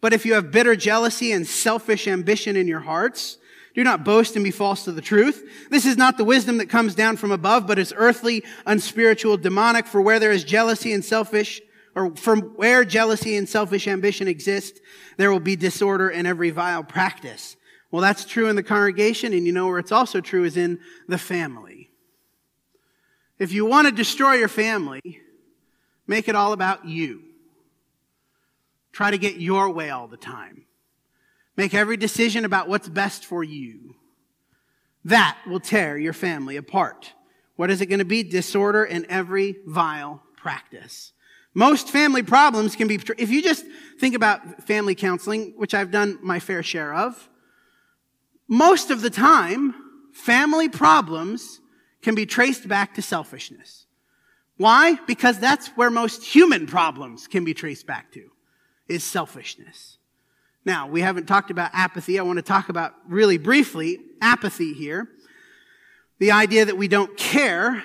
But 0.00 0.12
if 0.12 0.26
you 0.26 0.34
have 0.34 0.50
bitter 0.50 0.74
jealousy 0.74 1.32
and 1.32 1.46
selfish 1.46 2.08
ambition 2.08 2.56
in 2.56 2.66
your 2.66 2.80
hearts, 2.80 3.38
do 3.78 3.84
not 3.84 4.04
boast 4.04 4.34
and 4.34 4.42
be 4.42 4.50
false 4.50 4.82
to 4.86 4.90
the 4.90 5.00
truth. 5.00 5.48
This 5.70 5.86
is 5.86 5.96
not 5.96 6.18
the 6.18 6.24
wisdom 6.24 6.58
that 6.58 6.68
comes 6.68 6.96
down 6.96 7.16
from 7.16 7.30
above, 7.30 7.68
but 7.68 7.78
is 7.78 7.94
earthly, 7.96 8.42
unspiritual, 8.66 9.36
demonic. 9.36 9.86
For 9.86 10.02
where 10.02 10.18
there 10.18 10.32
is 10.32 10.42
jealousy 10.42 10.92
and 10.92 11.04
selfish, 11.04 11.60
or 11.94 12.16
from 12.16 12.40
where 12.56 12.84
jealousy 12.84 13.36
and 13.36 13.48
selfish 13.48 13.86
ambition 13.86 14.26
exist, 14.26 14.80
there 15.16 15.30
will 15.30 15.38
be 15.38 15.54
disorder 15.54 16.08
and 16.08 16.26
every 16.26 16.50
vile 16.50 16.82
practice. 16.82 17.56
Well, 17.92 18.02
that's 18.02 18.24
true 18.24 18.48
in 18.48 18.56
the 18.56 18.64
congregation, 18.64 19.32
and 19.32 19.46
you 19.46 19.52
know 19.52 19.68
where 19.68 19.78
it's 19.78 19.92
also 19.92 20.20
true 20.20 20.42
is 20.42 20.56
in 20.56 20.80
the 21.06 21.16
family. 21.16 21.92
If 23.38 23.52
you 23.52 23.64
want 23.64 23.86
to 23.86 23.92
destroy 23.92 24.32
your 24.32 24.48
family, 24.48 25.20
make 26.04 26.28
it 26.28 26.34
all 26.34 26.52
about 26.52 26.84
you. 26.84 27.22
Try 28.90 29.12
to 29.12 29.18
get 29.18 29.36
your 29.36 29.70
way 29.70 29.90
all 29.90 30.08
the 30.08 30.16
time. 30.16 30.64
Make 31.58 31.74
every 31.74 31.96
decision 31.96 32.44
about 32.44 32.68
what's 32.68 32.88
best 32.88 33.26
for 33.26 33.42
you. 33.42 33.96
That 35.04 35.36
will 35.44 35.58
tear 35.58 35.98
your 35.98 36.12
family 36.12 36.56
apart. 36.56 37.12
What 37.56 37.68
is 37.68 37.80
it 37.80 37.86
going 37.86 37.98
to 37.98 38.04
be? 38.04 38.22
Disorder 38.22 38.84
and 38.84 39.04
every 39.06 39.56
vile 39.66 40.22
practice. 40.36 41.12
Most 41.54 41.88
family 41.88 42.22
problems 42.22 42.76
can 42.76 42.86
be, 42.86 43.00
if 43.18 43.30
you 43.30 43.42
just 43.42 43.64
think 43.98 44.14
about 44.14 44.62
family 44.68 44.94
counseling, 44.94 45.54
which 45.56 45.74
I've 45.74 45.90
done 45.90 46.20
my 46.22 46.38
fair 46.38 46.62
share 46.62 46.94
of, 46.94 47.28
most 48.46 48.92
of 48.92 49.02
the 49.02 49.10
time, 49.10 49.74
family 50.12 50.68
problems 50.68 51.60
can 52.02 52.14
be 52.14 52.24
traced 52.24 52.68
back 52.68 52.94
to 52.94 53.02
selfishness. 53.02 53.86
Why? 54.58 54.94
Because 55.08 55.40
that's 55.40 55.66
where 55.70 55.90
most 55.90 56.22
human 56.22 56.68
problems 56.68 57.26
can 57.26 57.44
be 57.44 57.52
traced 57.52 57.84
back 57.84 58.12
to, 58.12 58.30
is 58.86 59.02
selfishness. 59.02 59.97
Now, 60.68 60.86
we 60.86 61.00
haven't 61.00 61.24
talked 61.24 61.50
about 61.50 61.70
apathy. 61.72 62.18
I 62.18 62.22
want 62.22 62.36
to 62.36 62.42
talk 62.42 62.68
about 62.68 62.92
really 63.08 63.38
briefly 63.38 64.00
apathy 64.20 64.74
here. 64.74 65.08
the 66.18 66.32
idea 66.32 66.64
that 66.64 66.76
we 66.76 66.88
don't 66.88 67.16
care 67.16 67.82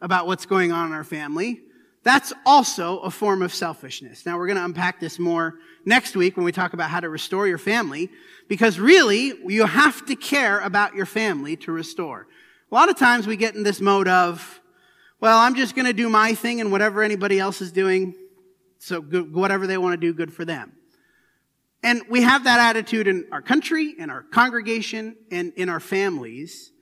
about 0.00 0.26
what's 0.26 0.46
going 0.46 0.72
on 0.72 0.88
in 0.88 0.92
our 0.92 1.04
family, 1.04 1.60
that's 2.02 2.32
also 2.44 2.98
a 3.00 3.10
form 3.10 3.42
of 3.42 3.54
selfishness. 3.54 4.26
Now 4.26 4.38
we're 4.38 4.46
going 4.46 4.58
to 4.58 4.64
unpack 4.64 5.00
this 5.00 5.18
more 5.18 5.54
next 5.84 6.16
week 6.16 6.36
when 6.36 6.44
we 6.44 6.52
talk 6.52 6.72
about 6.72 6.90
how 6.90 7.00
to 7.00 7.08
restore 7.08 7.46
your 7.46 7.58
family, 7.58 8.10
because 8.48 8.78
really, 8.78 9.34
you 9.46 9.66
have 9.66 10.04
to 10.06 10.16
care 10.16 10.60
about 10.60 10.94
your 10.94 11.06
family 11.06 11.56
to 11.58 11.72
restore. 11.72 12.26
A 12.70 12.74
lot 12.74 12.88
of 12.88 12.96
times 12.96 13.26
we 13.26 13.36
get 13.36 13.54
in 13.54 13.62
this 13.62 13.80
mode 13.80 14.08
of, 14.08 14.60
well, 15.20 15.38
I'm 15.38 15.54
just 15.54 15.74
going 15.74 15.86
to 15.86 15.92
do 15.92 16.08
my 16.08 16.34
thing 16.34 16.60
and 16.60 16.72
whatever 16.72 17.02
anybody 17.02 17.38
else 17.38 17.60
is 17.60 17.72
doing, 17.72 18.14
so 18.78 19.00
whatever 19.00 19.66
they 19.66 19.78
want 19.78 19.92
to 19.98 20.06
do, 20.06 20.12
good 20.12 20.32
for 20.32 20.44
them. 20.44 20.72
And 21.84 22.02
we 22.08 22.22
have 22.22 22.44
that 22.44 22.58
attitude 22.58 23.06
in 23.06 23.26
our 23.30 23.42
country, 23.42 23.94
in 23.96 24.08
our 24.08 24.22
congregation, 24.22 25.16
and 25.30 25.52
in 25.54 25.68
our 25.68 25.80
families. 25.80 26.72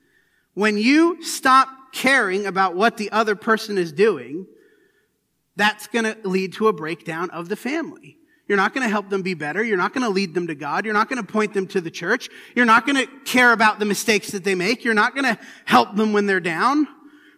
When 0.53 0.77
you 0.77 1.21
stop 1.21 1.67
caring 1.91 2.45
about 2.47 2.75
what 2.75 2.95
the 2.95 3.11
other 3.11 3.35
person 3.35 3.77
is 3.77 3.91
doing, 3.91 4.47
that's 5.57 5.87
going 5.87 6.05
to 6.05 6.17
lead 6.27 6.53
to 6.53 6.69
a 6.69 6.73
breakdown 6.73 7.29
of 7.31 7.49
the 7.49 7.57
family. 7.57 8.17
You're 8.47 8.57
not 8.57 8.73
going 8.73 8.85
to 8.85 8.89
help 8.89 9.09
them 9.09 9.23
be 9.23 9.33
better. 9.33 9.61
You're 9.61 9.77
not 9.77 9.93
going 9.93 10.03
to 10.05 10.09
lead 10.09 10.33
them 10.33 10.47
to 10.47 10.55
God. 10.55 10.85
You're 10.85 10.93
not 10.93 11.09
going 11.09 11.23
to 11.23 11.31
point 11.31 11.53
them 11.53 11.67
to 11.67 11.81
the 11.81 11.91
church. 11.91 12.29
You're 12.55 12.65
not 12.65 12.85
going 12.85 13.05
to 13.05 13.11
care 13.25 13.51
about 13.51 13.79
the 13.79 13.85
mistakes 13.85 14.31
that 14.31 14.45
they 14.45 14.55
make. 14.55 14.85
You're 14.85 14.93
not 14.93 15.15
going 15.15 15.25
to 15.25 15.37
help 15.65 15.95
them 15.97 16.13
when 16.13 16.27
they're 16.27 16.39
down. 16.39 16.87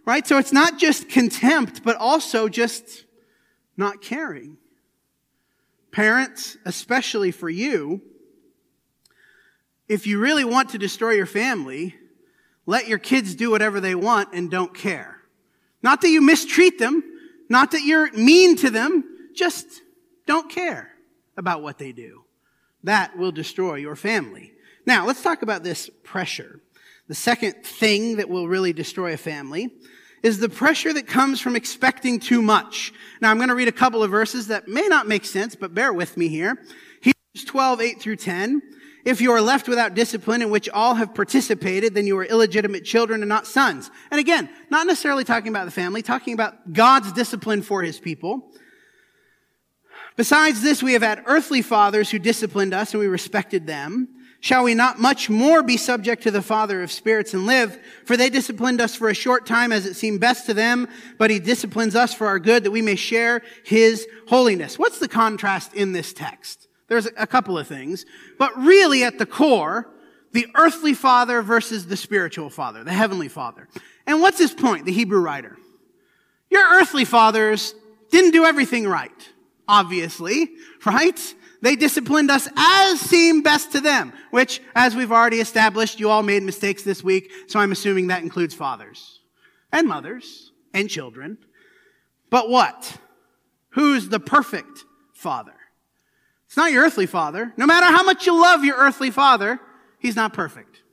Right? 0.06 0.26
So 0.28 0.38
it's 0.38 0.54
not 0.54 0.78
just 0.78 1.10
contempt, 1.10 1.84
but 1.84 1.96
also 1.96 2.48
just 2.48 3.06
not 3.76 4.04
caring. 4.04 4.58
Parents, 5.96 6.58
especially 6.66 7.32
for 7.32 7.50
you, 7.50 8.02
if 9.88 10.06
you 10.06 10.20
really 10.20 10.44
want 10.44 10.72
to 10.72 10.78
destroy 10.78 11.12
your 11.12 11.26
family, 11.26 11.96
let 12.66 12.90
your 12.90 12.98
kids 12.98 13.34
do 13.34 13.50
whatever 13.50 13.80
they 13.80 13.96
want 13.96 14.34
and 14.34 14.52
don't 14.52 14.74
care. 14.74 15.22
Not 15.82 16.02
that 16.02 16.10
you 16.10 16.20
mistreat 16.20 16.80
them, 16.80 17.02
not 17.48 17.72
that 17.72 17.84
you're 17.84 18.12
mean 18.12 18.58
to 18.58 18.70
them, 18.70 19.06
just 19.34 19.68
don't 20.28 20.50
care 20.50 20.92
about 21.38 21.64
what 21.64 21.78
they 21.78 21.94
do. 21.94 22.26
That 22.84 23.18
will 23.18 23.32
destroy 23.32 23.76
your 23.76 23.96
family. 23.96 24.52
Now, 24.86 25.08
let's 25.08 25.24
talk 25.24 25.44
about 25.44 25.64
this 25.64 25.90
pressure. 26.04 26.60
The 27.08 27.16
second 27.16 27.64
thing 27.66 28.18
that 28.18 28.28
will 28.28 28.50
really 28.50 28.74
destroy 28.74 29.14
a 29.14 29.18
family 29.18 29.70
is 30.26 30.40
the 30.40 30.50
pressure 30.50 30.92
that 30.92 31.06
comes 31.06 31.40
from 31.40 31.56
expecting 31.56 32.20
too 32.20 32.42
much. 32.42 32.92
Now, 33.22 33.30
I'm 33.30 33.38
going 33.38 33.50
to 33.50 33.56
read 33.56 33.68
a 33.68 33.72
couple 33.72 34.02
of 34.02 34.10
verses 34.10 34.48
that 34.48 34.68
may 34.68 34.88
not 34.88 35.08
make 35.08 35.24
sense, 35.24 35.54
but 35.54 35.76
bear 35.76 35.94
with 35.94 36.18
me 36.18 36.30
here. 36.30 36.58
Hebrews 37.02 37.46
12, 37.46 37.80
8 37.80 38.02
through 38.02 38.16
10. 38.16 38.60
If 39.06 39.22
you 39.22 39.32
are 39.34 39.40
left 39.40 39.68
without 39.68 39.94
discipline 39.94 40.42
in 40.42 40.50
which 40.50 40.68
all 40.68 40.96
have 40.96 41.14
participated, 41.14 41.94
then 41.94 42.08
you 42.08 42.18
are 42.18 42.26
illegitimate 42.26 42.86
children 42.86 43.22
and 43.22 43.30
not 43.30 43.46
sons. 43.46 43.92
And 44.10 44.20
again, 44.20 44.50
not 44.72 44.88
necessarily 44.88 45.24
talking 45.24 45.50
about 45.50 45.66
the 45.66 45.72
family, 45.72 46.02
talking 46.02 46.34
about 46.34 46.74
God's 46.74 47.12
discipline 47.12 47.62
for 47.62 47.84
his 47.84 48.00
people. 48.00 48.52
Besides 50.16 50.64
this, 50.64 50.82
we 50.82 50.94
have 50.94 51.04
had 51.04 51.22
earthly 51.28 51.62
fathers 51.62 52.10
who 52.10 52.18
disciplined 52.18 52.74
us 52.74 52.96
and 52.96 53.00
we 53.00 53.06
respected 53.06 53.68
them. 53.68 54.15
Shall 54.46 54.64
we 54.64 54.76
not 54.76 55.00
much 55.00 55.28
more 55.28 55.64
be 55.64 55.76
subject 55.76 56.22
to 56.22 56.30
the 56.30 56.40
Father 56.40 56.84
of 56.84 56.92
spirits 56.92 57.34
and 57.34 57.48
live? 57.48 57.80
For 58.06 58.16
they 58.16 58.30
disciplined 58.30 58.80
us 58.80 58.94
for 58.94 59.10
a 59.10 59.16
short 59.16 59.48
time 59.48 59.72
as 59.72 59.88
it 59.88 59.96
seemed 59.96 60.20
best 60.20 60.46
to 60.46 60.54
them, 60.54 60.88
but 61.18 61.32
he 61.32 61.40
disciplines 61.40 61.96
us 61.96 62.14
for 62.14 62.28
our 62.28 62.38
good 62.38 62.64
that 62.64 62.70
we 62.70 62.84
may 62.84 62.96
share 62.96 63.42
his 63.64 64.08
holiness. 64.28 64.78
What's 64.78 65.00
the 65.00 65.08
contrast 65.08 65.74
in 65.74 65.94
this 65.94 66.14
text? 66.14 66.68
There's 66.90 67.08
a 67.18 67.26
couple 67.26 67.58
of 67.58 67.68
things, 67.68 68.06
but 68.38 68.56
really 68.56 69.04
at 69.04 69.18
the 69.18 69.26
core, 69.26 69.90
the 70.32 70.46
earthly 70.54 70.94
father 70.94 71.42
versus 71.42 71.88
the 71.88 71.98
spiritual 71.98 72.52
father, 72.52 72.84
the 72.84 72.94
heavenly 72.94 73.30
father. 73.30 73.68
And 74.06 74.22
what's 74.22 74.38
his 74.38 74.54
point, 74.54 74.86
the 74.86 74.94
Hebrew 74.94 75.22
writer? 75.22 75.58
Your 76.52 76.62
earthly 76.80 77.06
fathers 77.06 77.74
didn't 78.12 78.30
do 78.30 78.46
everything 78.46 78.88
right, 78.88 79.28
obviously, 79.68 80.52
right? 80.86 81.34
They 81.66 81.76
disciplined 81.76 82.30
us 82.30 82.48
as 82.56 83.00
seemed 83.00 83.44
best 83.44 83.72
to 83.72 83.82
them, 83.82 84.14
which, 84.30 84.62
as 84.76 84.96
we've 84.96 85.12
already 85.12 85.40
established, 85.40 86.00
you 86.00 86.12
all 86.12 86.22
made 86.22 86.44
mistakes 86.44 86.84
this 86.84 87.04
week, 87.04 87.32
so 87.48 87.60
I'm 87.60 87.72
assuming 87.72 88.06
that 88.08 88.22
includes 88.22 88.54
fathers 88.54 89.20
and 89.72 89.88
mothers 89.88 90.52
and 90.76 90.88
children. 90.88 91.40
But 92.30 92.52
what? 92.52 93.00
Who's 93.70 94.10
the 94.10 94.20
perfect 94.20 94.86
father? 95.16 95.56
It's 96.46 96.56
not 96.56 96.72
your 96.72 96.84
earthly 96.86 97.08
father. 97.08 97.52
No 97.58 97.66
matter 97.66 97.88
how 97.88 98.04
much 98.04 98.28
you 98.28 98.40
love 98.40 98.64
your 98.64 98.78
earthly 98.78 99.10
father, 99.10 99.60
he's 99.98 100.16
not 100.16 100.34
perfect. 100.34 100.84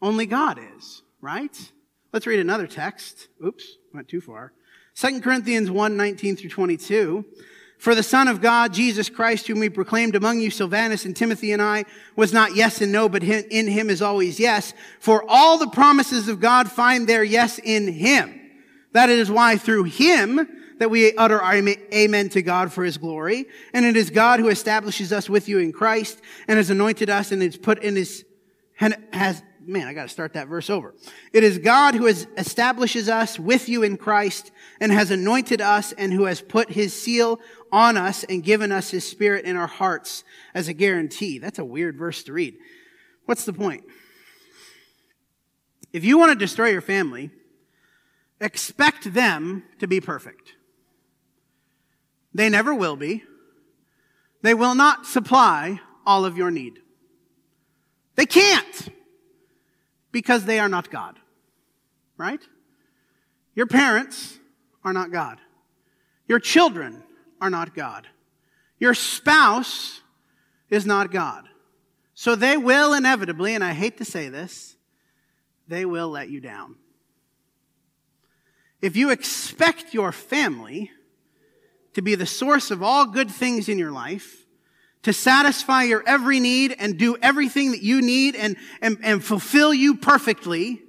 Only 0.00 0.26
God 0.26 0.60
is, 0.76 1.02
right? 1.20 1.72
Let's 2.12 2.28
read 2.28 2.38
another 2.38 2.68
text. 2.68 3.26
Oops, 3.44 3.78
went 3.92 4.06
too 4.06 4.20
far. 4.20 4.52
2 4.94 5.20
Corinthians 5.20 5.72
1, 5.72 5.96
19 5.96 6.36
through 6.36 6.50
22. 6.50 7.24
For 7.80 7.94
the 7.94 8.02
Son 8.02 8.28
of 8.28 8.42
God, 8.42 8.74
Jesus 8.74 9.08
Christ, 9.08 9.46
whom 9.46 9.58
we 9.58 9.70
proclaimed 9.70 10.14
among 10.14 10.38
you, 10.40 10.50
Silvanus 10.50 11.06
and 11.06 11.16
Timothy 11.16 11.50
and 11.52 11.62
I, 11.62 11.86
was 12.14 12.30
not 12.30 12.54
yes 12.54 12.82
and 12.82 12.92
no, 12.92 13.08
but 13.08 13.24
in 13.24 13.66
him 13.66 13.88
is 13.88 14.02
always 14.02 14.38
yes. 14.38 14.74
For 14.98 15.24
all 15.26 15.56
the 15.56 15.66
promises 15.66 16.28
of 16.28 16.40
God 16.40 16.70
find 16.70 17.08
their 17.08 17.24
yes 17.24 17.58
in 17.58 17.90
him. 17.90 18.38
That 18.92 19.08
is 19.08 19.30
why 19.30 19.56
through 19.56 19.84
him, 19.84 20.46
that 20.78 20.90
we 20.90 21.16
utter 21.16 21.40
our 21.40 21.54
amen 21.54 22.28
to 22.30 22.42
God 22.42 22.70
for 22.70 22.84
his 22.84 22.98
glory. 22.98 23.46
And 23.72 23.86
it 23.86 23.96
is 23.96 24.10
God 24.10 24.40
who 24.40 24.48
establishes 24.48 25.10
us 25.10 25.30
with 25.30 25.48
you 25.48 25.58
in 25.58 25.72
Christ 25.72 26.20
and 26.48 26.58
has 26.58 26.68
anointed 26.68 27.08
us 27.08 27.32
and 27.32 27.40
has 27.40 27.56
put 27.56 27.82
in 27.82 27.96
his, 27.96 28.26
has, 28.74 29.42
man, 29.66 29.86
I 29.86 29.94
got 29.94 30.04
to 30.04 30.08
start 30.08 30.34
that 30.34 30.48
verse 30.48 30.70
over. 30.70 30.94
It 31.32 31.44
is 31.44 31.58
God 31.58 31.94
who 31.94 32.06
has 32.06 32.26
establishes 32.36 33.08
us 33.08 33.38
with 33.38 33.68
you 33.68 33.82
in 33.82 33.96
Christ 33.96 34.50
and 34.80 34.90
has 34.92 35.10
anointed 35.10 35.60
us 35.60 35.92
and 35.92 36.12
who 36.12 36.24
has 36.24 36.40
put 36.40 36.70
his 36.70 36.94
seal 36.94 37.40
on 37.70 37.96
us 37.96 38.24
and 38.24 38.42
given 38.42 38.72
us 38.72 38.90
his 38.90 39.06
spirit 39.06 39.44
in 39.44 39.56
our 39.56 39.66
hearts 39.66 40.24
as 40.54 40.68
a 40.68 40.72
guarantee. 40.72 41.38
That's 41.38 41.58
a 41.58 41.64
weird 41.64 41.96
verse 41.96 42.22
to 42.24 42.32
read. 42.32 42.56
What's 43.26 43.44
the 43.44 43.52
point? 43.52 43.84
If 45.92 46.04
you 46.04 46.18
want 46.18 46.32
to 46.32 46.38
destroy 46.38 46.68
your 46.68 46.80
family, 46.80 47.30
expect 48.40 49.12
them 49.12 49.64
to 49.78 49.86
be 49.86 50.00
perfect. 50.00 50.54
They 52.32 52.48
never 52.48 52.74
will 52.74 52.96
be. 52.96 53.24
They 54.42 54.54
will 54.54 54.74
not 54.74 55.06
supply 55.06 55.80
all 56.06 56.24
of 56.24 56.36
your 56.36 56.50
need. 56.50 56.78
They 58.16 58.26
can't 58.26 58.88
because 60.12 60.44
they 60.44 60.58
are 60.58 60.68
not 60.68 60.90
God. 60.90 61.18
Right? 62.16 62.40
Your 63.54 63.66
parents 63.66 64.38
are 64.84 64.92
not 64.92 65.10
God. 65.10 65.38
Your 66.28 66.38
children 66.38 67.02
are 67.40 67.50
not 67.50 67.74
God. 67.74 68.06
Your 68.78 68.94
spouse 68.94 70.00
is 70.68 70.86
not 70.86 71.10
God. 71.10 71.48
So 72.14 72.34
they 72.34 72.56
will 72.56 72.92
inevitably, 72.92 73.54
and 73.54 73.64
I 73.64 73.72
hate 73.72 73.98
to 73.98 74.04
say 74.04 74.28
this, 74.28 74.76
they 75.68 75.84
will 75.84 76.08
let 76.08 76.28
you 76.28 76.40
down. 76.40 76.76
If 78.82 78.96
you 78.96 79.10
expect 79.10 79.94
your 79.94 80.12
family 80.12 80.90
to 81.94 82.02
be 82.02 82.14
the 82.14 82.26
source 82.26 82.70
of 82.70 82.82
all 82.82 83.06
good 83.06 83.30
things 83.30 83.68
in 83.68 83.78
your 83.78 83.90
life, 83.90 84.39
to 85.02 85.12
satisfy 85.12 85.84
your 85.84 86.02
every 86.06 86.40
need 86.40 86.74
and 86.78 86.98
do 86.98 87.16
everything 87.22 87.70
that 87.72 87.82
you 87.82 88.02
need 88.02 88.36
and, 88.36 88.56
and, 88.82 88.98
and 89.02 89.24
fulfill 89.24 89.72
you 89.72 89.96
perfectly, 89.96 90.82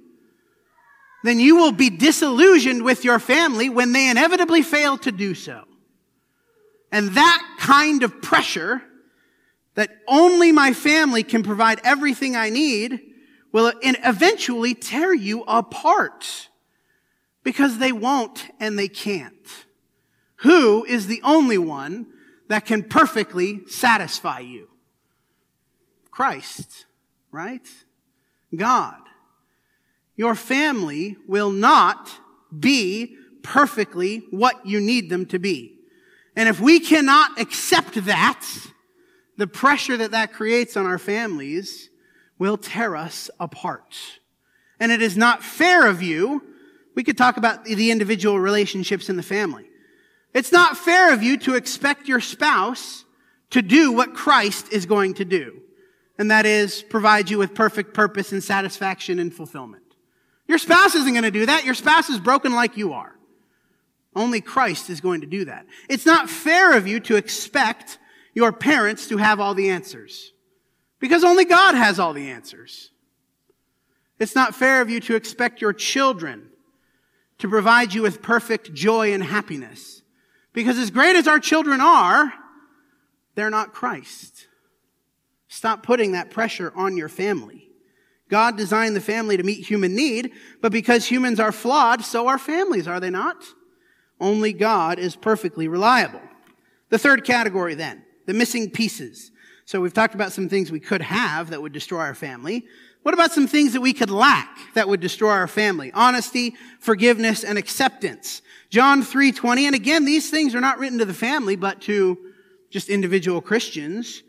then 1.24 1.40
you 1.40 1.56
will 1.56 1.72
be 1.72 1.88
disillusioned 1.88 2.82
with 2.82 3.04
your 3.04 3.18
family 3.18 3.70
when 3.70 3.92
they 3.92 4.10
inevitably 4.10 4.62
fail 4.62 4.98
to 4.98 5.12
do 5.12 5.34
so. 5.34 5.64
And 6.90 7.10
that 7.12 7.56
kind 7.58 8.02
of 8.02 8.20
pressure 8.20 8.82
that 9.74 9.90
only 10.06 10.52
my 10.52 10.74
family 10.74 11.22
can 11.22 11.42
provide 11.42 11.80
everything 11.84 12.36
I 12.36 12.50
need 12.50 13.00
will 13.52 13.72
eventually 13.82 14.74
tear 14.74 15.14
you 15.14 15.42
apart 15.44 16.48
because 17.42 17.78
they 17.78 17.92
won't 17.92 18.46
and 18.60 18.78
they 18.78 18.88
can't. 18.88 19.34
Who 20.36 20.84
is 20.84 21.06
the 21.06 21.22
only 21.22 21.58
one 21.58 22.06
that 22.48 22.66
can 22.66 22.82
perfectly 22.82 23.66
satisfy 23.66 24.40
you? 24.40 24.68
Christ, 26.10 26.86
right? 27.30 27.66
God. 28.54 29.00
Your 30.16 30.34
family 30.34 31.16
will 31.26 31.50
not 31.50 32.10
be 32.56 33.16
perfectly 33.42 34.26
what 34.30 34.66
you 34.66 34.80
need 34.80 35.10
them 35.10 35.26
to 35.26 35.38
be. 35.38 35.78
And 36.36 36.48
if 36.48 36.60
we 36.60 36.80
cannot 36.80 37.40
accept 37.40 38.04
that, 38.04 38.46
the 39.36 39.46
pressure 39.46 39.96
that 39.96 40.12
that 40.12 40.32
creates 40.32 40.76
on 40.76 40.86
our 40.86 40.98
families 40.98 41.90
will 42.38 42.56
tear 42.56 42.96
us 42.96 43.30
apart. 43.40 43.96
And 44.78 44.92
it 44.92 45.00
is 45.00 45.16
not 45.16 45.42
fair 45.42 45.86
of 45.86 46.02
you. 46.02 46.42
We 46.94 47.04
could 47.04 47.16
talk 47.16 47.36
about 47.36 47.64
the 47.64 47.90
individual 47.90 48.38
relationships 48.38 49.08
in 49.08 49.16
the 49.16 49.22
family. 49.22 49.66
It's 50.34 50.52
not 50.52 50.76
fair 50.76 51.12
of 51.12 51.22
you 51.22 51.36
to 51.38 51.54
expect 51.54 52.08
your 52.08 52.20
spouse 52.20 53.04
to 53.50 53.62
do 53.62 53.92
what 53.92 54.14
Christ 54.14 54.72
is 54.72 54.86
going 54.86 55.14
to 55.14 55.24
do. 55.24 55.60
And 56.18 56.30
that 56.30 56.46
is 56.46 56.82
provide 56.82 57.30
you 57.30 57.38
with 57.38 57.54
perfect 57.54 57.94
purpose 57.94 58.32
and 58.32 58.42
satisfaction 58.42 59.18
and 59.18 59.32
fulfillment. 59.32 59.82
Your 60.46 60.58
spouse 60.58 60.94
isn't 60.94 61.12
going 61.12 61.24
to 61.24 61.30
do 61.30 61.46
that. 61.46 61.64
Your 61.64 61.74
spouse 61.74 62.08
is 62.08 62.18
broken 62.18 62.52
like 62.52 62.76
you 62.76 62.92
are. 62.92 63.14
Only 64.14 64.40
Christ 64.40 64.90
is 64.90 65.00
going 65.00 65.22
to 65.22 65.26
do 65.26 65.46
that. 65.46 65.66
It's 65.88 66.06
not 66.06 66.28
fair 66.28 66.76
of 66.76 66.86
you 66.86 67.00
to 67.00 67.16
expect 67.16 67.98
your 68.34 68.52
parents 68.52 69.08
to 69.08 69.16
have 69.16 69.40
all 69.40 69.54
the 69.54 69.70
answers. 69.70 70.32
Because 70.98 71.24
only 71.24 71.44
God 71.44 71.74
has 71.74 71.98
all 71.98 72.12
the 72.12 72.30
answers. 72.30 72.90
It's 74.18 74.34
not 74.34 74.54
fair 74.54 74.80
of 74.80 74.90
you 74.90 75.00
to 75.00 75.16
expect 75.16 75.60
your 75.60 75.72
children 75.72 76.48
to 77.38 77.48
provide 77.48 77.92
you 77.92 78.02
with 78.02 78.22
perfect 78.22 78.72
joy 78.72 79.12
and 79.12 79.22
happiness. 79.22 80.01
Because 80.52 80.78
as 80.78 80.90
great 80.90 81.16
as 81.16 81.26
our 81.26 81.38
children 81.38 81.80
are, 81.80 82.32
they're 83.34 83.50
not 83.50 83.72
Christ. 83.72 84.48
Stop 85.48 85.82
putting 85.82 86.12
that 86.12 86.30
pressure 86.30 86.72
on 86.74 86.96
your 86.96 87.08
family. 87.08 87.68
God 88.28 88.56
designed 88.56 88.96
the 88.96 89.00
family 89.00 89.36
to 89.36 89.42
meet 89.42 89.66
human 89.66 89.94
need, 89.94 90.32
but 90.60 90.72
because 90.72 91.04
humans 91.04 91.38
are 91.38 91.52
flawed, 91.52 92.02
so 92.02 92.28
are 92.28 92.38
families, 92.38 92.88
are 92.88 93.00
they 93.00 93.10
not? 93.10 93.44
Only 94.18 94.52
God 94.52 94.98
is 94.98 95.16
perfectly 95.16 95.68
reliable. 95.68 96.22
The 96.88 96.98
third 96.98 97.24
category 97.24 97.74
then, 97.74 98.04
the 98.26 98.32
missing 98.32 98.70
pieces. 98.70 99.31
So 99.72 99.80
we've 99.80 99.94
talked 99.94 100.14
about 100.14 100.34
some 100.34 100.50
things 100.50 100.70
we 100.70 100.80
could 100.80 101.00
have 101.00 101.48
that 101.48 101.62
would 101.62 101.72
destroy 101.72 102.00
our 102.00 102.14
family. 102.14 102.66
What 103.04 103.14
about 103.14 103.32
some 103.32 103.46
things 103.46 103.72
that 103.72 103.80
we 103.80 103.94
could 103.94 104.10
lack 104.10 104.58
that 104.74 104.86
would 104.86 105.00
destroy 105.00 105.30
our 105.30 105.48
family? 105.48 105.90
Honesty, 105.94 106.56
forgiveness, 106.78 107.42
and 107.42 107.56
acceptance. 107.56 108.42
John 108.68 109.02
3:20, 109.02 109.64
and 109.64 109.74
again, 109.74 110.04
these 110.04 110.28
things 110.28 110.54
are 110.54 110.60
not 110.60 110.78
written 110.78 110.98
to 110.98 111.06
the 111.06 111.14
family, 111.14 111.56
but 111.56 111.80
to 111.88 112.18
just 112.68 112.90
individual 112.90 113.40
Christians. 113.40 114.22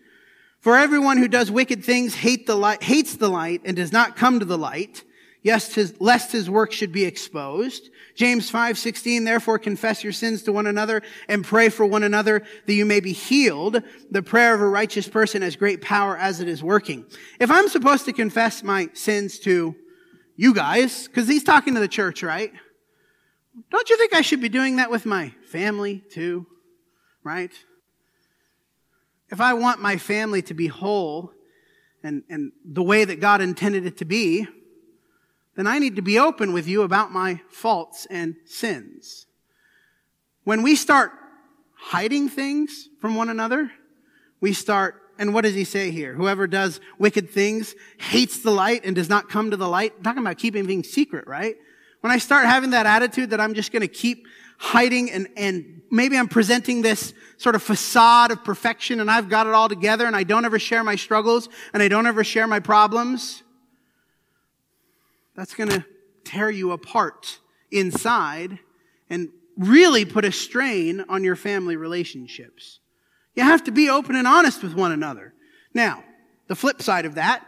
For 0.62 0.78
everyone 0.78 1.18
who 1.18 1.28
does 1.28 1.52
wicked 1.52 1.84
things 1.84 2.16
hate 2.16 2.48
the 2.48 2.56
light, 2.56 2.82
hates 2.82 3.18
the 3.18 3.28
light 3.28 3.60
and 3.66 3.76
does 3.76 3.92
not 3.92 4.16
come 4.16 4.40
to 4.40 4.46
the 4.46 4.58
light, 4.58 5.04
yes, 5.44 5.76
his, 5.76 5.94
lest 6.02 6.32
his 6.32 6.50
work 6.50 6.72
should 6.72 6.92
be 6.92 7.06
exposed. 7.06 7.90
James 8.16 8.50
5:16 8.52 9.26
Therefore 9.26 9.60
confess 9.60 10.04
your 10.04 10.14
sins 10.14 10.44
to 10.44 10.52
one 10.52 10.66
another 10.66 11.04
and 11.28 11.44
pray 11.44 11.70
for 11.70 11.86
one 11.86 12.04
another 12.04 12.44
that 12.66 12.74
you 12.74 12.86
may 12.86 13.00
be 13.00 13.12
healed. 13.12 13.84
The 14.10 14.24
prayer 14.24 14.56
of 14.56 14.62
a 14.62 14.68
righteous 14.68 15.08
person 15.08 15.42
has 15.42 15.56
great 15.56 15.82
power 15.82 16.18
as 16.18 16.40
it 16.40 16.48
is 16.48 16.64
working. 16.64 17.06
If 17.40 17.52
I'm 17.52 17.68
supposed 17.68 18.06
to 18.06 18.14
confess 18.14 18.64
my 18.64 18.90
sins 18.94 19.40
to 19.40 19.76
you 20.36 20.54
guys 20.54 21.08
cuz 21.10 21.28
he's 21.28 21.44
talking 21.44 21.76
to 21.76 21.80
the 21.80 21.88
church, 21.88 22.24
right? 22.24 22.52
Don't 23.70 23.90
you 23.90 23.98
think 23.98 24.14
I 24.14 24.22
should 24.22 24.42
be 24.42 24.50
doing 24.50 24.78
that 24.78 24.90
with 24.90 25.06
my 25.06 25.34
family 25.46 26.04
too? 26.10 26.48
Right? 27.24 27.52
If 29.30 29.42
I 29.42 29.54
want 29.54 29.82
my 29.82 29.98
family 29.98 30.42
to 30.44 30.54
be 30.54 30.68
whole 30.68 31.32
and, 32.04 32.24
and 32.30 32.52
the 32.66 32.84
way 32.84 33.06
that 33.06 33.20
God 33.20 33.42
intended 33.42 33.86
it 33.86 33.98
to 33.98 34.06
be, 34.06 34.48
then 35.55 35.67
I 35.67 35.79
need 35.79 35.95
to 35.98 36.01
be 36.01 36.17
open 36.17 36.53
with 36.53 36.67
you 36.67 36.81
about 36.81 37.12
my 37.12 37.41
faults 37.50 38.07
and 38.10 38.36
sins. 38.45 39.27
When 40.43 40.63
we 40.63 40.75
start 40.75 41.12
hiding 41.75 42.29
things 42.29 42.89
from 43.00 43.15
one 43.15 43.29
another, 43.29 43.72
we 44.41 44.53
start, 44.53 45.01
and 45.19 45.33
what 45.33 45.43
does 45.43 45.53
he 45.53 45.63
say 45.63 45.91
here? 45.91 46.13
Whoever 46.13 46.48
does 46.48 46.79
wicked 46.98 47.29
things 47.29 47.75
hates 47.98 48.39
the 48.39 48.51
light 48.51 48.83
and 48.83 48.95
does 48.95 49.10
not 49.10 49.29
come 49.29 49.51
to 49.51 49.57
the 49.57 49.69
light. 49.69 49.93
I'm 49.98 50.03
talking 50.03 50.22
about 50.22 50.38
keeping 50.38 50.65
things 50.65 50.89
secret, 50.89 51.27
right? 51.27 51.55
When 52.01 52.12
I 52.12 52.17
start 52.17 52.45
having 52.45 52.72
that 52.72 52.86
attitude 52.86 53.29
that 53.29 53.39
I'm 53.39 53.53
just 53.53 53.72
going 53.72 53.81
to 53.81 53.88
keep 53.88 54.25
hiding 54.57 55.12
and, 55.12 55.27
and 55.38 55.81
maybe 55.91 56.17
I'm 56.17 56.27
presenting 56.27 56.81
this 56.81 57.13
sort 57.38 57.55
of 57.55 57.63
facade 57.63 58.31
of 58.31 58.43
perfection 58.43 59.00
and 59.00 59.10
I've 59.10 59.29
got 59.29 59.48
it 59.48 59.53
all 59.53 59.69
together 59.69 60.05
and 60.05 60.15
I 60.15 60.24
don't 60.24 60.45
ever 60.45 60.60
share 60.60 60.83
my 60.83 60.95
struggles 60.95 61.50
and 61.74 61.83
I 61.83 61.88
don't 61.88 62.07
ever 62.07 62.24
share 62.24 62.48
my 62.48 62.60
problems, 62.60 63.43
that's 65.36 65.54
going 65.56 65.70
to 65.70 65.86
tear 66.24 66.50
you 66.50 66.72
apart 66.72 67.40
inside 67.72 68.60
and 69.10 69.30
really 69.58 70.06
put 70.06 70.25
a 70.25 70.32
strain 70.32 71.04
on 71.10 71.24
your 71.24 71.36
family 71.36 71.75
relationships. 71.75 72.80
You 73.36 73.44
have 73.44 73.64
to 73.66 73.72
be 73.72 73.90
open 73.90 74.16
and 74.16 74.27
honest 74.27 74.64
with 74.64 74.74
one 74.74 74.92
another. 74.92 75.34
Now, 75.74 76.03
the 76.48 76.55
flip 76.55 76.81
side 76.81 77.05
of 77.05 77.16
that 77.16 77.46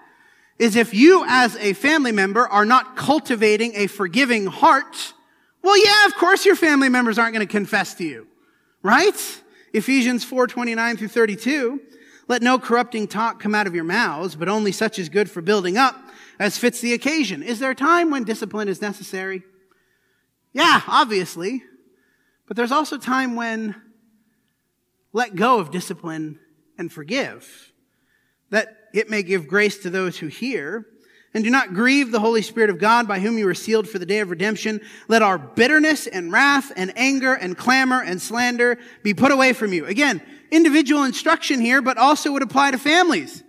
is 0.58 0.76
if 0.76 0.94
you 0.94 1.26
as 1.28 1.56
a 1.58 1.74
family 1.74 2.12
member 2.12 2.48
are 2.48 2.66
not 2.66 2.96
cultivating 2.96 3.74
a 3.76 3.88
forgiving 3.88 4.48
heart, 4.48 5.14
well, 5.62 5.84
yeah, 5.84 6.06
of 6.06 6.16
course 6.16 6.46
your 6.46 6.56
family 6.56 6.90
members 6.90 7.18
aren't 7.18 7.34
going 7.34 7.46
to 7.46 7.52
confess 7.52 7.94
to 7.96 8.04
you, 8.04 8.28
right? 8.82 9.42
Ephesians 9.74 10.24
4, 10.24 10.48
29 10.48 10.98
through 10.98 11.08
32. 11.10 11.82
Let 12.28 12.42
no 12.42 12.58
corrupting 12.58 13.08
talk 13.08 13.40
come 13.40 13.54
out 13.54 13.68
of 13.68 13.76
your 13.76 13.84
mouths, 13.84 14.36
but 14.36 14.50
only 14.50 14.72
such 14.72 14.98
as 14.98 15.10
good 15.10 15.30
for 15.30 15.42
building 15.42 15.78
up 15.78 15.96
as 16.40 16.58
fits 16.58 16.82
the 16.82 16.94
occasion. 16.94 17.44
Is 17.44 17.60
there 17.60 17.72
a 17.72 17.76
time 17.76 18.10
when 18.10 18.24
discipline 18.24 18.68
is 18.68 18.82
necessary? 18.82 19.44
Yeah, 20.54 20.82
obviously. 20.88 21.64
But 22.48 22.58
there's 22.58 22.72
also 22.72 22.98
time 22.98 23.36
when 23.36 23.76
let 25.14 25.36
go 25.36 25.60
of 25.60 25.72
discipline 25.72 26.40
and 26.78 26.92
forgive, 26.92 27.72
that 28.50 28.76
it 28.94 29.10
may 29.10 29.24
give 29.24 29.48
grace 29.48 29.78
to 29.80 29.90
those 29.90 30.18
who 30.18 30.28
hear. 30.28 30.86
And 31.34 31.44
do 31.44 31.50
not 31.50 31.74
grieve 31.74 32.12
the 32.12 32.22
Holy 32.22 32.42
Spirit 32.42 32.70
of 32.70 32.80
God 32.80 33.10
by 33.10 33.20
whom 33.20 33.38
you 33.38 33.46
were 33.46 33.54
sealed 33.54 33.90
for 33.90 34.00
the 34.00 34.06
day 34.06 34.20
of 34.20 34.30
redemption. 34.30 34.80
Let 35.10 35.22
our 35.22 35.38
bitterness 35.38 36.08
and 36.08 36.32
wrath 36.32 36.72
and 36.78 36.94
anger 36.96 37.34
and 37.34 37.58
clamor 37.58 38.02
and 38.02 38.22
slander 38.22 38.78
be 39.04 39.14
put 39.14 39.34
away 39.34 39.52
from 39.52 39.74
you. 39.74 39.86
Again, 39.86 40.22
individual 40.52 41.04
instruction 41.04 41.60
here, 41.60 41.82
but 41.82 41.98
also 41.98 42.32
would 42.32 42.44
apply 42.44 42.72
to 42.72 42.78
families. 42.78 43.44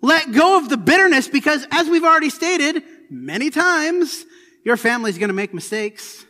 Let 0.00 0.32
go 0.32 0.58
of 0.58 0.68
the 0.68 0.76
bitterness 0.76 1.28
because 1.28 1.66
as 1.70 1.88
we've 1.88 2.04
already 2.04 2.30
stated 2.30 2.82
many 3.10 3.50
times, 3.50 4.24
your 4.64 4.76
family 4.76 5.10
is 5.10 5.18
going 5.18 5.28
to 5.28 5.34
make 5.34 5.54
mistakes, 5.54 6.24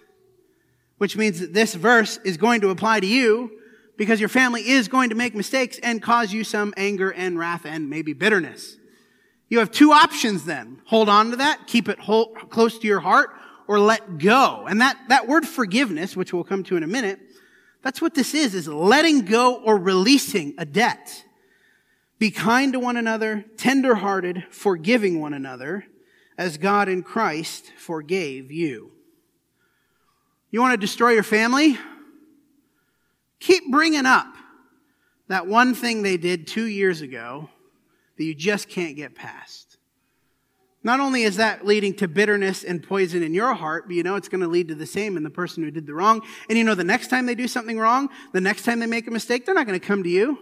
which 0.98 1.16
means 1.16 1.40
that 1.40 1.52
this 1.52 1.74
verse 1.74 2.18
is 2.24 2.36
going 2.36 2.60
to 2.62 2.70
apply 2.70 3.00
to 3.00 3.06
you 3.06 3.50
because 3.96 4.20
your 4.20 4.28
family 4.28 4.66
is 4.66 4.88
going 4.88 5.10
to 5.10 5.14
make 5.14 5.34
mistakes 5.34 5.78
and 5.82 6.00
cause 6.00 6.32
you 6.32 6.44
some 6.44 6.72
anger 6.76 7.10
and 7.10 7.38
wrath 7.38 7.66
and 7.66 7.90
maybe 7.90 8.12
bitterness. 8.12 8.76
You 9.48 9.58
have 9.58 9.70
two 9.70 9.92
options 9.92 10.44
then. 10.44 10.80
Hold 10.86 11.08
on 11.08 11.30
to 11.30 11.36
that, 11.36 11.66
keep 11.66 11.88
it 11.88 11.98
whole, 11.98 12.34
close 12.34 12.78
to 12.78 12.86
your 12.86 13.00
heart, 13.00 13.30
or 13.66 13.80
let 13.80 14.18
go. 14.18 14.66
And 14.68 14.80
that, 14.80 14.96
that 15.08 15.26
word 15.26 15.46
forgiveness, 15.46 16.16
which 16.16 16.32
we'll 16.32 16.44
come 16.44 16.62
to 16.64 16.76
in 16.76 16.82
a 16.82 16.86
minute, 16.86 17.18
that's 17.82 18.00
what 18.02 18.14
this 18.14 18.34
is, 18.34 18.54
is 18.54 18.68
letting 18.68 19.24
go 19.24 19.56
or 19.56 19.76
releasing 19.78 20.54
a 20.58 20.64
debt. 20.64 21.24
Be 22.18 22.30
kind 22.30 22.72
to 22.72 22.80
one 22.80 22.96
another, 22.96 23.44
tenderhearted, 23.56 24.46
forgiving 24.50 25.20
one 25.20 25.34
another, 25.34 25.84
as 26.36 26.58
God 26.58 26.88
in 26.88 27.02
Christ 27.02 27.72
forgave 27.76 28.50
you. 28.50 28.92
You 30.50 30.60
want 30.60 30.72
to 30.72 30.78
destroy 30.78 31.10
your 31.10 31.22
family? 31.22 31.78
Keep 33.40 33.70
bringing 33.70 34.06
up 34.06 34.26
that 35.28 35.46
one 35.46 35.74
thing 35.74 36.02
they 36.02 36.16
did 36.16 36.46
two 36.46 36.64
years 36.64 37.02
ago 37.02 37.50
that 38.16 38.24
you 38.24 38.34
just 38.34 38.68
can't 38.68 38.96
get 38.96 39.14
past. 39.14 39.67
Not 40.88 41.00
only 41.00 41.24
is 41.24 41.36
that 41.36 41.66
leading 41.66 41.92
to 41.96 42.08
bitterness 42.08 42.64
and 42.64 42.82
poison 42.82 43.22
in 43.22 43.34
your 43.34 43.52
heart, 43.52 43.88
but 43.88 43.94
you 43.94 44.02
know 44.02 44.16
it's 44.16 44.30
going 44.30 44.40
to 44.40 44.48
lead 44.48 44.68
to 44.68 44.74
the 44.74 44.86
same 44.86 45.18
in 45.18 45.22
the 45.22 45.28
person 45.28 45.62
who 45.62 45.70
did 45.70 45.86
the 45.86 45.92
wrong. 45.92 46.22
And 46.48 46.56
you 46.56 46.64
know 46.64 46.74
the 46.74 46.82
next 46.82 47.08
time 47.08 47.26
they 47.26 47.34
do 47.34 47.46
something 47.46 47.78
wrong, 47.78 48.08
the 48.32 48.40
next 48.40 48.62
time 48.62 48.80
they 48.80 48.86
make 48.86 49.06
a 49.06 49.10
mistake, 49.10 49.44
they're 49.44 49.54
not 49.54 49.66
going 49.66 49.78
to 49.78 49.86
come 49.86 50.02
to 50.02 50.08
you. 50.08 50.38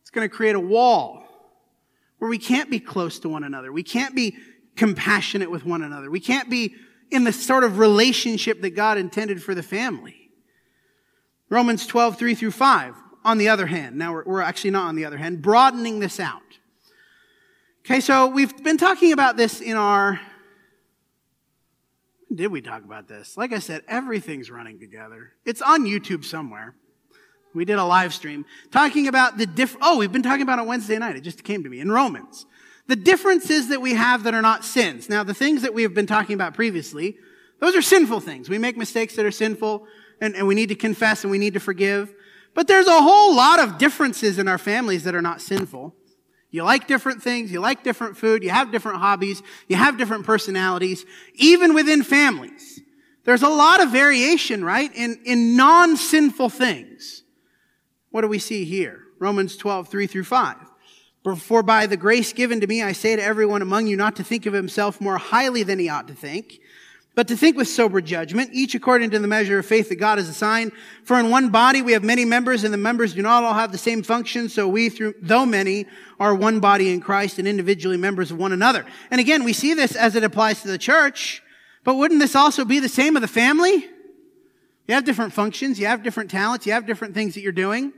It's 0.00 0.08
going 0.08 0.26
to 0.26 0.34
create 0.34 0.54
a 0.54 0.58
wall 0.58 1.22
where 2.16 2.30
we 2.30 2.38
can't 2.38 2.70
be 2.70 2.80
close 2.80 3.18
to 3.18 3.28
one 3.28 3.44
another. 3.44 3.70
We 3.70 3.82
can't 3.82 4.14
be 4.14 4.38
compassionate 4.74 5.50
with 5.50 5.66
one 5.66 5.82
another. 5.82 6.10
We 6.10 6.20
can't 6.20 6.48
be 6.48 6.76
in 7.10 7.24
the 7.24 7.34
sort 7.34 7.62
of 7.62 7.78
relationship 7.78 8.62
that 8.62 8.70
God 8.70 8.96
intended 8.96 9.42
for 9.42 9.54
the 9.54 9.62
family. 9.62 10.30
Romans 11.50 11.86
12, 11.86 12.16
3 12.16 12.34
through 12.34 12.52
5, 12.52 12.94
on 13.22 13.36
the 13.36 13.50
other 13.50 13.66
hand, 13.66 13.96
now 13.96 14.14
we're, 14.14 14.24
we're 14.24 14.40
actually 14.40 14.70
not 14.70 14.86
on 14.86 14.96
the 14.96 15.04
other 15.04 15.18
hand, 15.18 15.42
broadening 15.42 16.00
this 16.00 16.18
out. 16.18 16.40
Okay, 17.86 18.00
so 18.00 18.26
we've 18.26 18.64
been 18.64 18.78
talking 18.78 19.12
about 19.12 19.36
this 19.36 19.60
in 19.60 19.76
our. 19.76 20.20
Did 22.34 22.48
we 22.48 22.60
talk 22.60 22.82
about 22.82 23.06
this? 23.06 23.36
Like 23.36 23.52
I 23.52 23.60
said, 23.60 23.84
everything's 23.86 24.50
running 24.50 24.80
together. 24.80 25.34
It's 25.44 25.62
on 25.62 25.84
YouTube 25.84 26.24
somewhere. 26.24 26.74
We 27.54 27.64
did 27.64 27.78
a 27.78 27.84
live 27.84 28.12
stream 28.12 28.44
talking 28.72 29.06
about 29.06 29.38
the 29.38 29.46
diff, 29.46 29.76
oh, 29.80 29.98
we've 29.98 30.10
been 30.10 30.24
talking 30.24 30.42
about 30.42 30.58
it 30.58 30.66
Wednesday 30.66 30.98
night. 30.98 31.14
It 31.14 31.20
just 31.20 31.44
came 31.44 31.62
to 31.62 31.70
me 31.70 31.78
in 31.78 31.92
Romans. 31.92 32.44
The 32.88 32.96
differences 32.96 33.68
that 33.68 33.80
we 33.80 33.94
have 33.94 34.24
that 34.24 34.34
are 34.34 34.42
not 34.42 34.64
sins. 34.64 35.08
Now, 35.08 35.22
the 35.22 35.32
things 35.32 35.62
that 35.62 35.72
we 35.72 35.84
have 35.84 35.94
been 35.94 36.08
talking 36.08 36.34
about 36.34 36.54
previously, 36.54 37.16
those 37.60 37.76
are 37.76 37.82
sinful 37.82 38.18
things. 38.18 38.50
We 38.50 38.58
make 38.58 38.76
mistakes 38.76 39.14
that 39.14 39.24
are 39.24 39.30
sinful 39.30 39.86
and, 40.20 40.34
and 40.34 40.48
we 40.48 40.56
need 40.56 40.70
to 40.70 40.74
confess 40.74 41.22
and 41.22 41.30
we 41.30 41.38
need 41.38 41.54
to 41.54 41.60
forgive. 41.60 42.12
But 42.52 42.66
there's 42.66 42.88
a 42.88 43.00
whole 43.00 43.36
lot 43.36 43.60
of 43.60 43.78
differences 43.78 44.40
in 44.40 44.48
our 44.48 44.58
families 44.58 45.04
that 45.04 45.14
are 45.14 45.22
not 45.22 45.40
sinful. 45.40 45.94
You 46.50 46.62
like 46.62 46.86
different 46.86 47.22
things, 47.22 47.50
you 47.50 47.60
like 47.60 47.82
different 47.82 48.16
food, 48.16 48.42
you 48.42 48.50
have 48.50 48.72
different 48.72 48.98
hobbies, 48.98 49.42
you 49.68 49.76
have 49.76 49.98
different 49.98 50.24
personalities, 50.24 51.04
even 51.34 51.74
within 51.74 52.02
families. 52.02 52.80
There's 53.24 53.42
a 53.42 53.48
lot 53.48 53.82
of 53.82 53.90
variation, 53.90 54.64
right, 54.64 54.90
in, 54.94 55.18
in 55.24 55.56
non-sinful 55.56 56.48
things. 56.50 57.24
What 58.10 58.22
do 58.22 58.28
we 58.28 58.38
see 58.38 58.64
here? 58.64 59.00
Romans 59.18 59.56
12, 59.56 59.88
3 59.88 60.06
through 60.06 60.24
5. 60.24 60.56
For 61.34 61.64
by 61.64 61.86
the 61.86 61.96
grace 61.96 62.32
given 62.32 62.60
to 62.60 62.68
me, 62.68 62.82
I 62.82 62.92
say 62.92 63.16
to 63.16 63.22
everyone 63.22 63.60
among 63.60 63.88
you 63.88 63.96
not 63.96 64.14
to 64.16 64.24
think 64.24 64.46
of 64.46 64.52
himself 64.52 65.00
more 65.00 65.18
highly 65.18 65.64
than 65.64 65.80
he 65.80 65.88
ought 65.88 66.06
to 66.06 66.14
think, 66.14 66.60
but 67.16 67.26
to 67.28 67.36
think 67.36 67.56
with 67.56 67.66
sober 67.66 68.02
judgment, 68.02 68.50
each 68.52 68.74
according 68.74 69.08
to 69.08 69.18
the 69.18 69.26
measure 69.26 69.58
of 69.58 69.64
faith 69.64 69.88
that 69.88 69.96
God 69.96 70.18
has 70.18 70.28
assigned. 70.28 70.70
For 71.02 71.18
in 71.18 71.30
one 71.30 71.48
body 71.48 71.80
we 71.80 71.92
have 71.92 72.04
many 72.04 72.26
members, 72.26 72.62
and 72.62 72.74
the 72.74 72.78
members 72.78 73.14
do 73.14 73.22
not 73.22 73.42
all 73.42 73.54
have 73.54 73.72
the 73.72 73.78
same 73.78 74.02
function, 74.02 74.50
so 74.50 74.68
we, 74.68 74.90
through, 74.90 75.14
though 75.22 75.46
many, 75.46 75.86
are 76.20 76.34
one 76.34 76.60
body 76.60 76.92
in 76.92 77.00
Christ 77.00 77.38
and 77.38 77.48
individually 77.48 77.96
members 77.96 78.30
of 78.30 78.36
one 78.36 78.52
another. 78.52 78.84
And 79.10 79.18
again, 79.18 79.44
we 79.44 79.54
see 79.54 79.72
this 79.72 79.96
as 79.96 80.14
it 80.14 80.24
applies 80.24 80.60
to 80.60 80.68
the 80.68 80.76
church, 80.76 81.42
but 81.84 81.94
wouldn't 81.94 82.20
this 82.20 82.36
also 82.36 82.66
be 82.66 82.80
the 82.80 82.88
same 82.88 83.16
of 83.16 83.22
the 83.22 83.28
family? 83.28 83.88
You 84.86 84.94
have 84.94 85.06
different 85.06 85.32
functions, 85.32 85.80
you 85.80 85.86
have 85.86 86.02
different 86.02 86.30
talents, 86.30 86.66
you 86.66 86.72
have 86.72 86.86
different 86.86 87.14
things 87.14 87.32
that 87.34 87.40
you're 87.40 87.50
doing. 87.50 87.94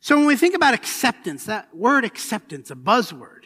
So 0.00 0.16
when 0.16 0.24
we 0.24 0.34
think 0.34 0.54
about 0.54 0.72
acceptance, 0.72 1.44
that 1.44 1.76
word 1.76 2.06
acceptance, 2.06 2.70
a 2.70 2.74
buzzword, 2.74 3.39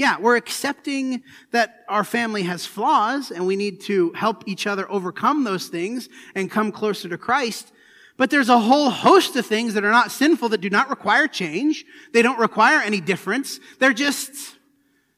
yeah, 0.00 0.16
we're 0.18 0.36
accepting 0.36 1.22
that 1.50 1.84
our 1.86 2.04
family 2.04 2.44
has 2.44 2.64
flaws 2.64 3.30
and 3.30 3.46
we 3.46 3.54
need 3.54 3.82
to 3.82 4.10
help 4.14 4.44
each 4.46 4.66
other 4.66 4.90
overcome 4.90 5.44
those 5.44 5.68
things 5.68 6.08
and 6.34 6.50
come 6.50 6.72
closer 6.72 7.06
to 7.10 7.18
Christ. 7.18 7.70
But 8.16 8.30
there's 8.30 8.48
a 8.48 8.58
whole 8.58 8.88
host 8.88 9.36
of 9.36 9.44
things 9.44 9.74
that 9.74 9.84
are 9.84 9.90
not 9.90 10.10
sinful 10.10 10.48
that 10.48 10.62
do 10.62 10.70
not 10.70 10.88
require 10.88 11.28
change. 11.28 11.84
They 12.14 12.22
don't 12.22 12.38
require 12.38 12.78
any 12.78 13.02
difference. 13.02 13.60
They're 13.78 13.92
just 13.92 14.32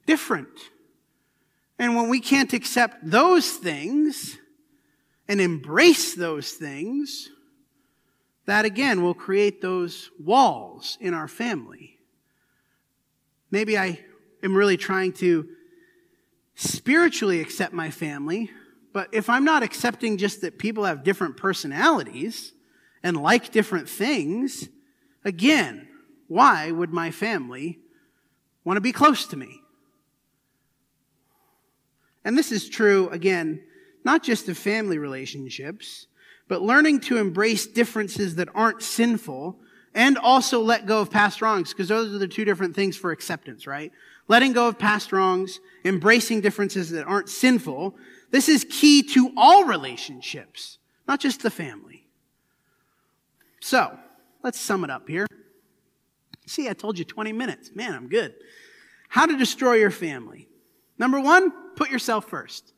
different. 0.05 0.49
And 1.79 1.95
when 1.95 2.09
we 2.09 2.19
can't 2.19 2.53
accept 2.53 3.09
those 3.09 3.53
things 3.53 4.37
and 5.29 5.41
embrace 5.41 6.17
those 6.17 6.51
things, 6.55 7.31
that 8.47 8.65
again 8.65 9.01
will 9.01 9.15
create 9.15 9.63
those 9.63 10.11
walls 10.19 10.99
in 11.01 11.15
our 11.15 11.29
family. 11.29 12.01
Maybe 13.49 13.79
I 13.79 14.01
am 14.43 14.55
really 14.55 14.77
trying 14.77 15.13
to 15.15 15.49
spiritually 16.55 17.41
accept 17.41 17.73
my 17.73 17.91
family, 17.91 18.51
but 18.93 19.09
if 19.13 19.31
I'm 19.31 19.45
not 19.45 19.63
accepting 19.63 20.19
just 20.19 20.43
that 20.43 20.59
people 20.59 20.85
have 20.85 21.03
different 21.03 21.37
personalities 21.37 22.53
and 23.03 23.17
like 23.17 23.51
different 23.51 23.89
things, 23.89 24.69
again, 25.25 25.89
why 26.29 26.71
would 26.71 26.91
my 26.91 27.11
family 27.11 27.79
want 28.65 28.77
to 28.77 28.81
be 28.81 28.93
close 28.93 29.27
to 29.27 29.37
me? 29.37 29.61
And 32.25 32.39
this 32.39 32.53
is 32.53 32.69
true, 32.69 33.09
again, 33.09 33.63
not 34.05 34.23
just 34.23 34.49
of 34.49 34.59
family 34.59 34.99
relationships, 34.99 36.07
but 36.49 36.63
learning 36.63 37.01
to 37.01 37.19
embrace 37.19 37.67
differences 37.67 38.37
that 38.37 38.49
aren't 38.55 38.83
sinful 38.83 39.59
and 39.95 40.17
also 40.19 40.61
let 40.61 40.87
go 40.87 41.01
of 41.01 41.11
past 41.11 41.43
wrongs, 41.43 41.71
because 41.71 41.89
those 41.89 42.15
are 42.15 42.19
the 42.19 42.29
two 42.29 42.45
different 42.45 42.75
things 42.75 42.97
for 42.97 43.11
acceptance, 43.11 43.67
right? 43.67 43.93
Letting 44.29 44.53
go 44.53 44.69
of 44.69 44.79
past 44.79 45.13
wrongs, 45.13 45.61
embracing 45.85 46.41
differences 46.41 46.91
that 46.91 47.07
aren't 47.07 47.29
sinful. 47.29 47.97
This 48.31 48.49
is 48.49 48.67
key 48.69 49.03
to 49.15 49.33
all 49.37 49.65
relationships, 49.65 50.79
not 51.07 51.21
just 51.21 51.43
the 51.43 51.51
family. 51.51 52.07
So, 53.61 53.97
let's 54.43 54.59
sum 54.59 54.85
it 54.85 54.91
up 54.91 55.09
here. 55.09 55.27
See, 56.47 56.69
I 56.69 56.73
told 56.73 56.99
you 56.99 57.05
20 57.05 57.33
minutes. 57.33 57.71
Man, 57.75 57.95
I'm 57.95 58.09
good. 58.09 58.35
How 59.09 59.27
to 59.27 59.37
destroy 59.37 59.75
your 59.75 59.91
family. 59.91 60.49
Number 60.99 61.21
one, 61.21 61.53
put 61.77 61.91
yourself 61.91 62.29
first. 62.29 62.73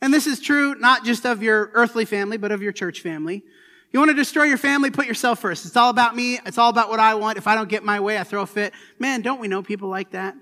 And 0.00 0.12
this 0.12 0.26
is 0.26 0.40
true 0.40 0.74
not 0.74 1.04
just 1.04 1.24
of 1.24 1.42
your 1.42 1.70
earthly 1.74 2.04
family, 2.04 2.36
but 2.36 2.52
of 2.52 2.62
your 2.62 2.72
church 2.72 3.00
family. 3.00 3.44
You 3.92 4.00
want 4.00 4.10
to 4.10 4.16
destroy 4.16 4.44
your 4.44 4.58
family, 4.58 4.90
put 4.90 5.06
yourself 5.06 5.38
first. 5.38 5.64
It's 5.64 5.76
all 5.76 5.88
about 5.88 6.16
me. 6.16 6.40
It's 6.44 6.58
all 6.58 6.68
about 6.68 6.88
what 6.88 6.98
I 6.98 7.14
want. 7.14 7.38
If 7.38 7.46
I 7.46 7.54
don't 7.54 7.68
get 7.68 7.84
my 7.84 8.00
way, 8.00 8.18
I 8.18 8.24
throw 8.24 8.42
a 8.42 8.46
fit. 8.46 8.72
Man, 8.98 9.22
don't 9.22 9.40
we 9.40 9.46
know 9.46 9.62
people 9.62 9.88
like 9.88 10.10
that? 10.10 10.34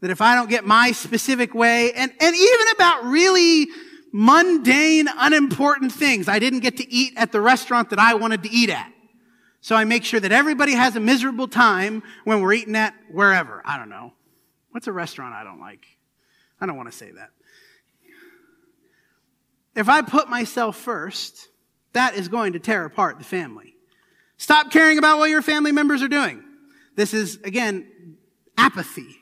That 0.00 0.10
if 0.10 0.20
I 0.20 0.34
don't 0.34 0.50
get 0.50 0.66
my 0.66 0.92
specific 0.92 1.54
way, 1.54 1.92
and, 1.92 2.12
and 2.20 2.36
even 2.36 2.66
about 2.74 3.04
really 3.04 3.68
mundane, 4.12 5.08
unimportant 5.16 5.92
things, 5.92 6.28
I 6.28 6.38
didn't 6.38 6.60
get 6.60 6.76
to 6.76 6.92
eat 6.92 7.14
at 7.16 7.32
the 7.32 7.40
restaurant 7.40 7.90
that 7.90 7.98
I 7.98 8.14
wanted 8.14 8.42
to 8.42 8.50
eat 8.50 8.70
at. 8.70 8.92
So 9.60 9.74
I 9.74 9.84
make 9.84 10.04
sure 10.04 10.20
that 10.20 10.30
everybody 10.30 10.72
has 10.72 10.94
a 10.94 11.00
miserable 11.00 11.48
time 11.48 12.02
when 12.24 12.40
we're 12.40 12.52
eating 12.52 12.76
at 12.76 12.94
wherever. 13.10 13.62
I 13.64 13.78
don't 13.78 13.88
know. 13.88 14.12
What's 14.72 14.86
a 14.86 14.92
restaurant 14.92 15.34
I 15.34 15.42
don't 15.42 15.58
like? 15.58 15.86
I 16.60 16.66
don't 16.66 16.76
want 16.76 16.90
to 16.90 16.96
say 16.96 17.10
that. 17.12 17.30
If 19.74 19.88
I 19.88 20.02
put 20.02 20.28
myself 20.28 20.76
first, 20.76 21.48
that 21.94 22.14
is 22.14 22.28
going 22.28 22.52
to 22.52 22.58
tear 22.58 22.84
apart 22.84 23.18
the 23.18 23.24
family. 23.24 23.74
Stop 24.36 24.70
caring 24.70 24.98
about 24.98 25.18
what 25.18 25.30
your 25.30 25.42
family 25.42 25.72
members 25.72 26.02
are 26.02 26.08
doing. 26.08 26.44
This 26.94 27.14
is, 27.14 27.36
again, 27.42 28.16
apathy. 28.58 29.16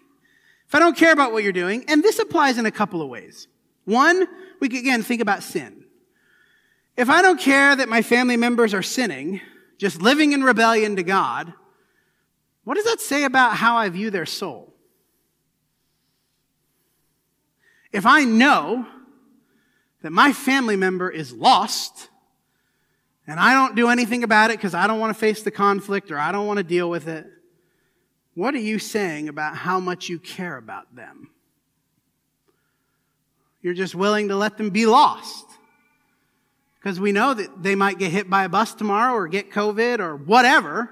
If 0.72 0.76
I 0.76 0.78
don't 0.78 0.96
care 0.96 1.12
about 1.12 1.35
what 1.35 1.42
you're 1.42 1.52
doing, 1.52 1.85
and 1.87 2.02
this 2.02 2.18
applies 2.18 2.56
in 2.56 2.64
a 2.64 2.70
couple 2.70 3.02
of 3.02 3.11
ways. 3.11 3.46
One, 3.85 4.26
we 4.58 4.70
can 4.70 4.78
again 4.78 5.02
think 5.02 5.20
about 5.20 5.42
sin. 5.42 5.85
If 6.96 7.11
I 7.11 7.20
don't 7.20 7.38
care 7.38 7.76
that 7.76 7.90
my 7.90 8.00
family 8.00 8.38
members 8.38 8.72
are 8.72 8.80
sinning, 8.80 9.42
just 9.76 10.00
living 10.00 10.32
in 10.32 10.42
rebellion 10.42 10.96
to 10.96 11.02
God, 11.02 11.52
what 12.64 12.76
does 12.76 12.87
that 12.87 13.02
say 13.02 13.24
about 13.24 13.56
how 13.56 13.76
I 13.76 13.90
view 13.90 14.08
their 14.08 14.24
soul? 14.24 14.72
If 17.92 18.06
I 18.06 18.24
know 18.24 18.87
that 20.00 20.11
my 20.11 20.32
family 20.32 20.76
member 20.76 21.11
is 21.11 21.35
lost 21.35 22.08
and 23.26 23.38
I 23.38 23.52
don't 23.52 23.76
do 23.76 23.90
anything 23.90 24.24
about 24.24 24.50
it 24.50 24.56
because 24.56 24.72
I 24.72 24.87
don't 24.87 25.00
want 25.00 25.14
to 25.14 25.20
face 25.20 25.42
the 25.42 25.50
conflict 25.50 26.11
or 26.11 26.18
I 26.18 26.32
don't 26.32 26.46
want 26.46 26.56
to 26.56 26.64
deal 26.64 26.88
with 26.88 27.08
it, 27.08 27.26
what 28.35 28.55
are 28.55 28.59
you 28.59 28.79
saying 28.79 29.29
about 29.29 29.57
how 29.57 29.79
much 29.81 30.09
you 30.09 30.18
care 30.18 30.57
about 30.57 30.95
them? 30.95 31.29
You're 33.61 33.75
just 33.75 33.95
willing 33.95 34.29
to 34.29 34.37
let 34.37 34.57
them 34.57 34.71
be 34.71 34.87
lost. 34.87 35.47
Because 36.79 36.99
we 36.99 37.12
know 37.12 37.33
that 37.33 37.62
they 37.62 37.75
might 37.75 37.99
get 37.99 38.11
hit 38.11 38.29
by 38.29 38.45
a 38.45 38.49
bus 38.49 38.75
tomorrow 38.75 39.14
or 39.14 39.29
get 39.29 39.51
COVID 39.51 40.01
or 40.01 40.16
whatever, 40.16 40.90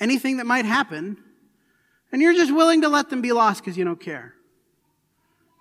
anything 0.00 0.38
that 0.38 0.46
might 0.46 0.64
happen. 0.64 1.18
And 2.10 2.22
you're 2.22 2.32
just 2.32 2.54
willing 2.54 2.82
to 2.82 2.88
let 2.88 3.10
them 3.10 3.20
be 3.20 3.32
lost 3.32 3.62
because 3.62 3.76
you 3.76 3.84
don't 3.84 4.00
care. 4.00 4.34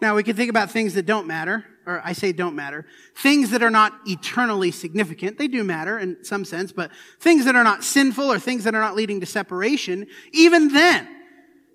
Now, 0.02 0.16
we 0.16 0.24
can 0.24 0.36
think 0.36 0.50
about 0.50 0.72
things 0.72 0.94
that 0.94 1.06
don't 1.06 1.28
matter 1.28 1.66
or 1.86 2.02
I 2.04 2.14
say 2.14 2.32
don't 2.32 2.56
matter, 2.56 2.86
things 3.16 3.52
that 3.52 3.64
are 3.64 3.70
not 3.70 3.94
eternally 4.06 4.72
significant, 4.72 5.38
they 5.38 5.48
do 5.48 5.64
matter 5.64 6.00
in 6.00 6.24
some 6.24 6.46
sense, 6.46 6.72
but 6.72 6.92
things 7.20 7.46
that 7.46 7.56
are 7.56 7.64
not 7.64 7.84
sinful 7.84 8.32
or 8.32 8.40
things 8.40 8.64
that 8.64 8.76
are 8.76 8.82
not 8.82 8.96
leading 8.96 9.20
to 9.20 9.26
separation, 9.26 10.08
even 10.32 10.70
then, 10.70 11.08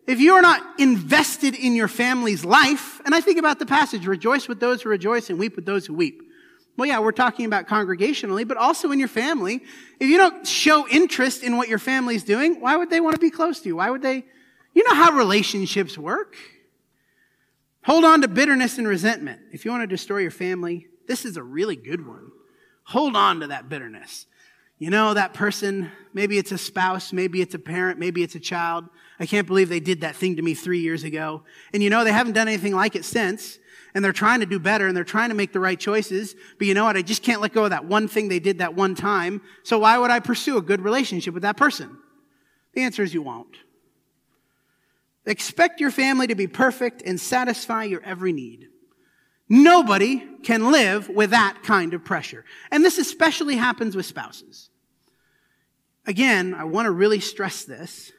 if 0.07 0.21
you 0.21 0.35
are 0.35 0.43
not 0.43 0.63
invested 0.81 1.55
in 1.55 1.75
your 1.75 1.89
family's 1.89 2.45
life, 2.45 3.01
and 3.05 3.15
I 3.15 3.21
think 3.21 3.39
about 3.39 3.59
the 3.59 3.67
passage, 3.67 4.07
rejoice 4.07 4.49
with 4.49 4.59
those 4.59 4.83
who 4.83 4.89
rejoice 4.89 5.29
and 5.29 5.39
weep 5.39 5.55
with 5.55 5.67
those 5.67 5.87
who 5.87 5.95
weep. 5.95 6.23
Well, 6.79 6.87
yeah, 6.87 7.01
we're 7.01 7.13
talking 7.13 7.45
about 7.45 7.67
congregationally, 7.67 8.47
but 8.47 8.57
also 8.57 8.93
in 8.93 9.01
your 9.01 9.09
family. 9.09 9.63
If 9.99 10.09
you 10.09 10.17
don't 10.17 10.47
show 10.47 10.89
interest 10.89 11.43
in 11.43 11.57
what 11.57 11.69
your 11.69 11.81
family's 11.81 12.23
doing, 12.23 12.61
why 12.61 12.77
would 12.77 12.89
they 12.89 13.01
want 13.01 13.17
to 13.17 13.21
be 13.21 13.31
close 13.31 13.61
to 13.61 13.69
you? 13.69 13.77
Why 13.77 13.91
would 13.91 14.01
they? 14.01 14.25
You 14.75 14.85
know 14.85 14.95
how 14.95 15.11
relationships 15.11 15.99
work. 15.99 16.37
Hold 17.89 18.05
on 18.05 18.21
to 18.21 18.29
bitterness 18.29 18.77
and 18.77 18.87
resentment. 18.87 19.41
If 19.51 19.65
you 19.65 19.71
want 19.71 19.83
to 19.83 19.87
destroy 19.87 20.19
your 20.19 20.31
family, 20.31 20.89
this 21.07 21.25
is 21.25 21.39
a 21.39 21.43
really 21.43 21.75
good 21.75 22.07
one. 22.07 22.31
Hold 22.85 23.17
on 23.17 23.41
to 23.41 23.47
that 23.47 23.71
bitterness. 23.71 24.27
You 24.79 24.91
know, 24.91 25.15
that 25.15 25.33
person, 25.33 25.91
maybe 26.13 26.37
it's 26.37 26.53
a 26.53 26.59
spouse, 26.59 27.15
maybe 27.15 27.41
it's 27.41 27.55
a 27.55 27.59
parent, 27.59 27.99
maybe 27.99 28.23
it's 28.23 28.35
a 28.35 28.41
child. 28.41 28.85
I 29.19 29.25
can't 29.25 29.47
believe 29.47 29.71
they 29.71 29.81
did 29.81 30.03
that 30.03 30.17
thing 30.17 30.37
to 30.37 30.43
me 30.43 30.53
three 30.53 30.81
years 30.81 31.03
ago. 31.03 31.45
And 31.73 31.83
you 31.83 31.89
know, 31.89 32.05
they 32.05 32.13
haven't 32.13 32.35
done 32.35 32.47
anything 32.47 32.75
like 32.75 32.95
it 32.95 33.07
since. 33.07 33.59
And 33.95 34.05
they're 34.05 34.13
trying 34.13 34.41
to 34.41 34.47
do 34.47 34.59
better 34.59 34.87
and 34.87 34.95
they're 34.95 35.03
trying 35.03 35.31
to 35.31 35.35
make 35.35 35.55
the 35.55 35.61
right 35.61 35.81
choices. 35.81 36.37
But 36.59 36.67
you 36.67 36.75
know 36.75 36.85
what? 36.85 36.99
I 36.99 37.01
just 37.01 37.23
can't 37.23 37.41
let 37.41 37.55
go 37.55 37.65
of 37.65 37.71
that 37.71 37.87
one 37.87 38.07
thing 38.07 38.29
they 38.29 38.39
did 38.39 38.59
that 38.59 38.75
one 38.75 38.97
time. 38.97 39.41
So 39.63 39.79
why 39.79 39.97
would 39.97 40.11
I 40.11 40.21
pursue 40.21 40.59
a 40.59 40.63
good 40.63 40.83
relationship 40.83 41.33
with 41.33 41.43
that 41.43 41.57
person? 41.57 41.97
The 42.75 42.83
answer 42.83 43.03
is 43.03 43.15
you 43.15 43.23
won't. 43.23 43.57
Expect 45.29 45.79
your 45.79 45.91
family 45.91 46.27
to 46.27 46.35
be 46.35 46.47
perfect 46.47 47.03
and 47.05 47.21
satisfy 47.21 47.85
your 47.85 48.03
every 48.03 48.33
need. 48.33 48.69
Nobody 49.47 50.27
can 50.43 50.73
live 50.73 51.11
with 51.11 51.31
that 51.31 51.63
kind 51.63 51.93
of 51.93 52.03
pressure. 52.03 52.47
And 52.71 52.83
this 52.83 52.97
especially 52.97 53.57
happens 53.57 53.95
with 53.95 54.07
spouses. 54.07 54.71
Again, 56.07 56.55
I 56.55 56.65
want 56.65 56.87
to 56.87 56.91
really 56.91 57.21
stress 57.21 57.65
this. 57.65 58.11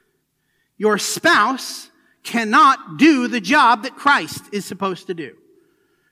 Your 0.77 0.99
spouse 0.99 1.89
cannot 2.23 2.97
do 2.97 3.27
the 3.27 3.41
job 3.41 3.83
that 3.83 3.95
Christ 3.95 4.43
is 4.51 4.65
supposed 4.65 5.07
to 5.07 5.15
do. 5.15 5.35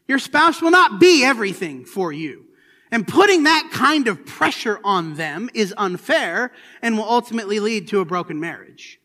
Your 0.08 0.18
spouse 0.18 0.64
will 0.64 0.72
not 0.72 1.00
be 1.00 1.24
everything 1.24 1.86
for 1.86 2.12
you. 2.12 2.46
And 2.90 3.08
putting 3.08 3.44
that 3.44 3.70
kind 3.72 4.08
of 4.08 4.26
pressure 4.26 4.80
on 4.84 5.14
them 5.14 5.52
is 5.54 5.76
unfair 5.78 6.52
and 6.82 6.98
will 6.98 7.08
ultimately 7.08 7.60
lead 7.60 7.88
to 7.90 8.00
a 8.00 8.06
broken 8.06 8.40
marriage 8.40 9.00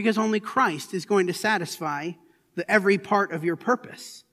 because 0.00 0.16
only 0.16 0.40
Christ 0.40 0.94
is 0.94 1.04
going 1.04 1.26
to 1.26 1.34
satisfy 1.34 2.12
the 2.54 2.68
every 2.70 2.96
part 2.96 3.32
of 3.32 3.44
your 3.44 3.54
purpose. 3.54 4.24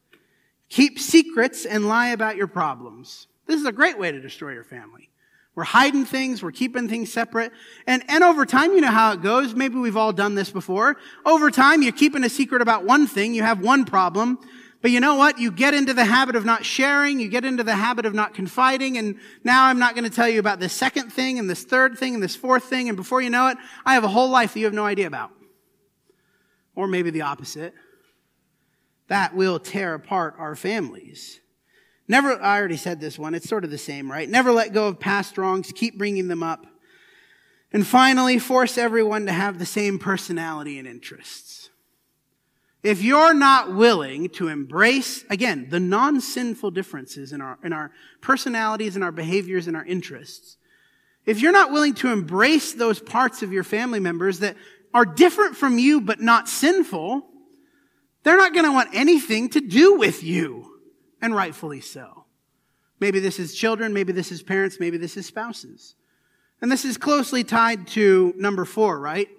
Keep 0.70 0.98
secrets 0.98 1.66
and 1.66 1.90
lie 1.90 2.08
about 2.08 2.38
your 2.38 2.48
problems. 2.48 3.28
This 3.48 3.60
is 3.60 3.66
a 3.66 3.74
great 3.74 4.00
way 4.00 4.10
to 4.10 4.22
destroy 4.22 4.54
your 4.54 4.64
family. 4.64 5.10
We're 5.56 5.66
hiding 5.66 6.06
things. 6.06 6.42
We're 6.42 6.54
keeping 6.54 6.88
things 6.88 7.12
separate. 7.12 7.52
And, 7.86 8.02
and 8.08 8.24
over 8.24 8.46
time, 8.46 8.76
you 8.76 8.80
know 8.80 8.92
how 8.92 9.12
it 9.12 9.22
goes. 9.22 9.56
Maybe 9.56 9.76
we've 9.76 9.98
all 9.98 10.14
done 10.14 10.36
this 10.36 10.52
before. 10.52 10.96
Over 11.26 11.52
time, 11.52 11.82
you're 11.82 11.92
keeping 11.92 12.24
a 12.24 12.30
secret 12.30 12.62
about 12.62 12.86
one 12.86 13.08
thing. 13.08 13.34
You 13.34 13.44
have 13.44 13.60
one 13.60 13.84
problem. 13.84 14.40
But 14.82 14.92
you 14.92 15.02
know 15.02 15.16
what? 15.16 15.38
You 15.38 15.52
get 15.52 15.74
into 15.74 15.94
the 15.94 16.06
habit 16.06 16.38
of 16.38 16.46
not 16.46 16.64
sharing. 16.64 17.20
You 17.20 17.28
get 17.28 17.44
into 17.44 17.66
the 17.66 17.76
habit 17.76 18.06
of 18.06 18.14
not 18.14 18.34
confiding. 18.34 18.98
And 18.98 19.20
now 19.44 19.66
I'm 19.66 19.80
not 19.80 19.96
going 19.96 20.06
to 20.06 20.16
tell 20.16 20.30
you 20.30 20.40
about 20.40 20.62
this 20.62 20.72
second 20.72 21.12
thing 21.12 21.40
and 21.40 21.50
this 21.50 21.66
third 21.66 21.98
thing 21.98 22.14
and 22.14 22.24
this 22.24 22.38
fourth 22.38 22.64
thing. 22.64 22.88
And 22.88 22.96
before 22.96 23.22
you 23.22 23.30
know 23.30 23.50
it, 23.50 23.58
I 23.86 23.96
have 23.96 24.06
a 24.06 24.08
whole 24.08 24.30
life 24.30 24.54
that 24.54 24.60
you 24.60 24.66
have 24.66 24.74
no 24.74 24.86
idea 24.86 25.08
about. 25.08 25.32
Or 26.78 26.88
maybe 26.88 27.10
the 27.10 27.24
opposite. 27.24 27.74
That 29.08 29.36
will 29.36 29.60
tear 29.60 29.96
apart 29.96 30.36
our 30.38 30.56
families. 30.56 31.40
Never, 32.08 32.40
I 32.40 32.60
already 32.60 32.78
said 32.78 33.02
this 33.02 33.18
one. 33.18 33.34
It's 33.34 33.50
sort 33.50 33.64
of 33.64 33.72
the 33.72 33.80
same, 33.80 34.12
right? 34.12 34.30
Never 34.30 34.52
let 34.52 34.74
go 34.74 34.88
of 34.88 35.00
past 35.00 35.40
wrongs. 35.40 35.72
Keep 35.76 35.98
bringing 35.98 36.28
them 36.28 36.44
up. 36.44 36.68
And 37.74 37.86
finally, 37.86 38.38
force 38.38 38.78
everyone 38.78 39.26
to 39.26 39.32
have 39.32 39.58
the 39.58 39.66
same 39.66 39.98
personality 39.98 40.78
and 40.78 40.88
interests. 40.88 41.72
If 42.84 43.02
you're 43.02 43.34
not 43.34 43.74
willing 43.74 44.30
to 44.30 44.48
embrace, 44.48 45.26
again, 45.32 45.68
the 45.72 45.80
non-sinful 45.80 46.72
differences 46.72 47.34
in 47.34 47.42
our, 47.42 47.58
in 47.64 47.74
our 47.74 47.92
personalities 48.22 48.94
and 48.94 49.04
our 49.04 49.12
behaviors 49.12 49.66
and 49.68 49.76
our 49.76 49.84
interests, 49.84 50.58
if 51.26 51.42
you're 51.42 51.52
not 51.52 51.72
willing 51.72 51.96
to 51.96 52.12
embrace 52.12 52.74
those 52.74 53.00
parts 53.00 53.42
of 53.42 53.52
your 53.52 53.64
family 53.64 54.00
members 54.00 54.40
that 54.40 54.56
are 54.94 55.06
different 55.06 55.56
from 55.56 55.80
you 55.80 56.02
but 56.02 56.20
not 56.20 56.48
sinful, 56.48 57.28
they're 58.24 58.38
not 58.38 58.54
going 58.54 58.66
to 58.66 58.72
want 58.72 58.90
anything 58.94 59.50
to 59.50 59.62
do 59.62 59.98
with 59.98 60.24
you 60.24 60.80
and 61.22 61.36
rightfully 61.36 61.82
so. 61.82 62.26
Maybe 63.00 63.20
this 63.20 63.40
is 63.40 63.54
children, 63.54 63.94
maybe 63.94 64.12
this 64.12 64.32
is 64.32 64.42
parents, 64.42 64.80
maybe 64.80 64.98
this 64.98 65.18
is 65.18 65.26
spouses. 65.26 65.96
And 66.62 66.72
this 66.72 66.86
is 66.86 66.98
closely 66.98 67.44
tied 67.44 67.88
to 67.90 68.34
number 68.38 68.66
four, 68.66 69.00
right? 69.00 69.30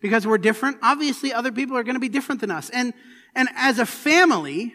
Because 0.00 0.26
we're 0.26 0.38
different. 0.38 0.76
Obviously, 0.82 1.32
other 1.32 1.50
people 1.50 1.76
are 1.76 1.82
going 1.82 1.94
to 1.94 2.00
be 2.00 2.10
different 2.10 2.42
than 2.42 2.50
us. 2.50 2.68
And, 2.70 2.92
and 3.34 3.48
as 3.56 3.78
a 3.78 3.86
family, 3.86 4.74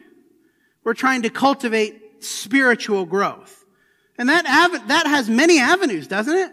we're 0.84 0.96
trying 0.96 1.22
to 1.22 1.30
cultivate 1.30 2.24
spiritual 2.24 3.06
growth. 3.06 3.64
And 4.18 4.30
that, 4.30 4.46
av- 4.46 4.88
that 4.88 5.06
has 5.06 5.30
many 5.30 5.60
avenues, 5.60 6.08
doesn't 6.08 6.36
it? 6.36 6.52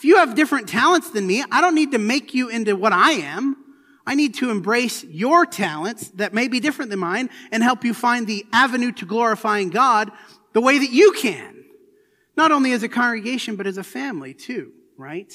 If 0.00 0.04
you 0.04 0.16
have 0.16 0.34
different 0.34 0.66
talents 0.66 1.10
than 1.10 1.26
me, 1.26 1.44
I 1.52 1.60
don't 1.60 1.74
need 1.74 1.92
to 1.92 1.98
make 1.98 2.32
you 2.32 2.48
into 2.48 2.74
what 2.74 2.94
I 2.94 3.10
am. 3.10 3.54
I 4.06 4.14
need 4.14 4.32
to 4.36 4.50
embrace 4.50 5.04
your 5.04 5.44
talents 5.44 6.08
that 6.12 6.32
may 6.32 6.48
be 6.48 6.58
different 6.58 6.90
than 6.90 7.00
mine 7.00 7.28
and 7.52 7.62
help 7.62 7.84
you 7.84 7.92
find 7.92 8.26
the 8.26 8.46
avenue 8.50 8.92
to 8.92 9.04
glorifying 9.04 9.68
God 9.68 10.10
the 10.54 10.62
way 10.62 10.78
that 10.78 10.90
you 10.90 11.12
can. 11.12 11.66
Not 12.34 12.50
only 12.50 12.72
as 12.72 12.82
a 12.82 12.88
congregation, 12.88 13.56
but 13.56 13.66
as 13.66 13.76
a 13.76 13.84
family 13.84 14.32
too, 14.32 14.72
right? 14.96 15.30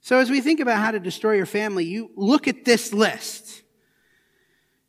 So 0.00 0.18
as 0.18 0.30
we 0.30 0.40
think 0.40 0.60
about 0.60 0.78
how 0.78 0.92
to 0.92 0.98
destroy 0.98 1.34
your 1.34 1.44
family, 1.44 1.84
you 1.84 2.10
look 2.16 2.48
at 2.48 2.64
this 2.64 2.94
list. 2.94 3.64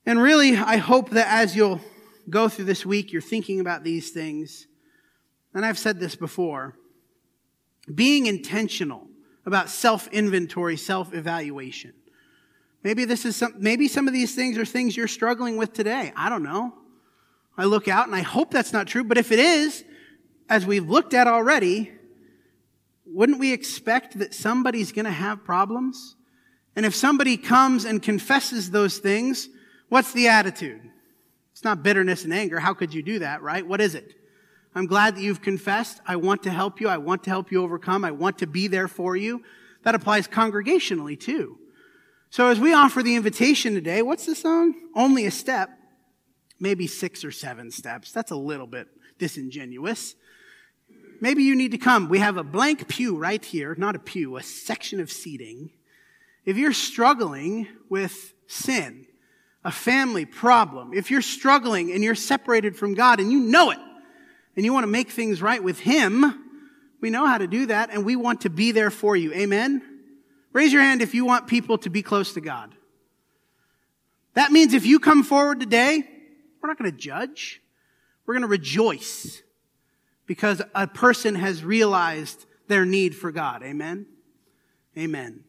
And 0.06 0.22
really, 0.22 0.56
I 0.56 0.78
hope 0.78 1.10
that 1.10 1.28
as 1.28 1.54
you'll 1.54 1.82
go 2.30 2.48
through 2.48 2.64
this 2.64 2.86
week, 2.86 3.12
you're 3.12 3.22
thinking 3.22 3.60
about 3.60 3.84
these 3.84 4.12
things. 4.12 4.68
And 5.54 5.66
I've 5.66 5.78
said 5.78 6.00
this 6.00 6.16
before. 6.16 6.78
Being 7.94 8.28
intentional 8.28 9.08
about 9.46 9.70
self-inventory, 9.70 10.78
self-evaluation. 10.78 11.94
Maybe 12.84 13.06
this 13.06 13.26
is 13.26 13.36
some, 13.36 13.56
maybe 13.58 13.88
some 13.88 14.08
of 14.08 14.14
these 14.14 14.36
things 14.36 14.58
are 14.58 14.66
things 14.66 14.96
you're 14.96 15.08
struggling 15.08 15.58
with 15.58 15.74
today. 15.74 16.14
I 16.16 16.30
don't 16.30 16.44
know. 16.44 16.74
I 17.58 17.66
look 17.66 17.88
out 17.88 18.08
and 18.08 18.16
I 18.16 18.22
hope 18.22 18.52
that's 18.52 18.72
not 18.72 18.88
true, 18.88 19.04
but 19.04 19.18
if 19.18 19.32
it 19.32 19.40
is, 19.40 19.84
as 20.48 20.66
we've 20.66 20.88
looked 20.88 21.14
at 21.14 21.28
already, 21.28 21.92
wouldn't 23.06 23.40
we 23.40 23.52
expect 23.52 24.20
that 24.20 24.34
somebody's 24.34 24.92
going 24.92 25.06
to 25.06 25.12
have 25.12 25.44
problems? 25.44 26.16
And 26.76 26.86
if 26.86 26.96
somebody 26.96 27.36
comes 27.36 27.84
and 27.84 28.02
confesses 28.02 28.72
those 28.72 29.00
things, 29.00 29.50
what's 29.90 30.14
the 30.14 30.30
attitude? 30.30 30.82
It's 31.52 31.64
not 31.64 31.84
bitterness 31.84 32.24
and 32.24 32.34
anger. 32.34 32.60
How 32.60 32.74
could 32.74 32.94
you 32.94 33.04
do 33.04 33.20
that, 33.20 33.42
right? 33.42 33.68
What 33.68 33.82
is 33.82 33.96
it? 33.96 34.14
I'm 34.76 34.86
glad 34.86 35.16
that 35.16 35.22
you've 35.22 35.42
confessed. 35.42 36.00
I 36.06 36.16
want 36.16 36.44
to 36.44 36.52
help 36.52 36.80
you. 36.80 36.88
I 36.88 36.98
want 36.98 37.24
to 37.24 37.30
help 37.30 37.52
you 37.52 37.64
overcome. 37.64 38.06
I 38.06 38.12
want 38.12 38.38
to 38.40 38.48
be 38.48 38.68
there 38.68 38.88
for 38.88 39.16
you. 39.16 39.44
That 39.84 39.96
applies 39.96 40.28
congregationally 40.28 41.20
too. 41.20 41.58
So 42.30 42.48
as 42.48 42.60
we 42.60 42.74
offer 42.74 43.02
the 43.02 43.16
invitation 43.16 43.74
today, 43.74 44.02
what's 44.02 44.26
the 44.26 44.36
song? 44.36 44.76
Only 44.96 45.26
a 45.26 45.32
step. 45.32 45.70
Maybe 46.60 46.86
six 46.86 47.26
or 47.26 47.32
seven 47.32 47.72
steps. 47.72 48.12
That's 48.12 48.32
a 48.32 48.36
little 48.36 48.68
bit 48.68 48.88
disingenuous. 49.18 50.16
Maybe 51.22 51.44
you 51.44 51.56
need 51.56 51.72
to 51.72 51.78
come. 51.78 52.08
We 52.08 52.20
have 52.20 52.38
a 52.38 52.44
blank 52.44 52.88
pew 52.88 53.18
right 53.18 53.44
here, 53.44 53.76
not 53.78 53.96
a 53.96 54.00
pew, 54.00 54.38
a 54.38 54.44
section 54.44 55.00
of 55.00 55.12
seating. 55.12 55.72
If 56.46 56.58
you're 56.58 56.74
struggling 56.74 57.68
with 57.90 58.34
sin, 58.48 59.06
a 59.66 59.72
family 59.72 60.26
problem, 60.26 60.94
if 60.94 61.12
you're 61.12 61.22
struggling 61.22 61.92
and 61.92 62.04
you're 62.04 62.16
separated 62.16 62.78
from 62.78 62.94
God 62.94 63.20
and 63.20 63.32
you 63.32 63.40
know 63.40 63.72
it, 63.72 63.80
and 64.60 64.66
you 64.66 64.74
want 64.74 64.84
to 64.84 64.88
make 64.88 65.10
things 65.10 65.42
right 65.42 65.64
with 65.64 65.80
Him, 65.80 66.38
we 67.00 67.10
know 67.10 67.26
how 67.26 67.38
to 67.38 67.48
do 67.48 67.68
that 67.68 67.92
and 67.94 68.04
we 68.04 68.18
want 68.18 68.42
to 68.42 68.50
be 68.50 68.74
there 68.74 68.92
for 68.92 69.16
you. 69.16 69.32
Amen? 69.32 69.82
Raise 70.52 70.74
your 70.74 70.82
hand 70.82 71.02
if 71.02 71.16
you 71.16 71.24
want 71.24 71.48
people 71.48 71.78
to 71.78 71.90
be 71.90 72.04
close 72.04 72.34
to 72.34 72.42
God. 72.42 72.76
That 74.34 74.52
means 74.52 74.74
if 74.74 74.86
you 74.86 75.00
come 75.00 75.24
forward 75.24 75.62
today, 75.62 76.04
we're 76.62 76.68
not 76.68 76.78
going 76.78 76.92
to 76.92 76.98
judge. 76.98 77.62
We're 78.26 78.34
going 78.34 78.42
to 78.42 78.50
rejoice 78.50 79.44
because 80.26 80.62
a 80.76 80.88
person 80.88 81.36
has 81.36 81.64
realized 81.64 82.46
their 82.68 82.84
need 82.84 83.16
for 83.16 83.32
God. 83.32 83.64
Amen? 83.64 84.08
Amen. 84.98 85.46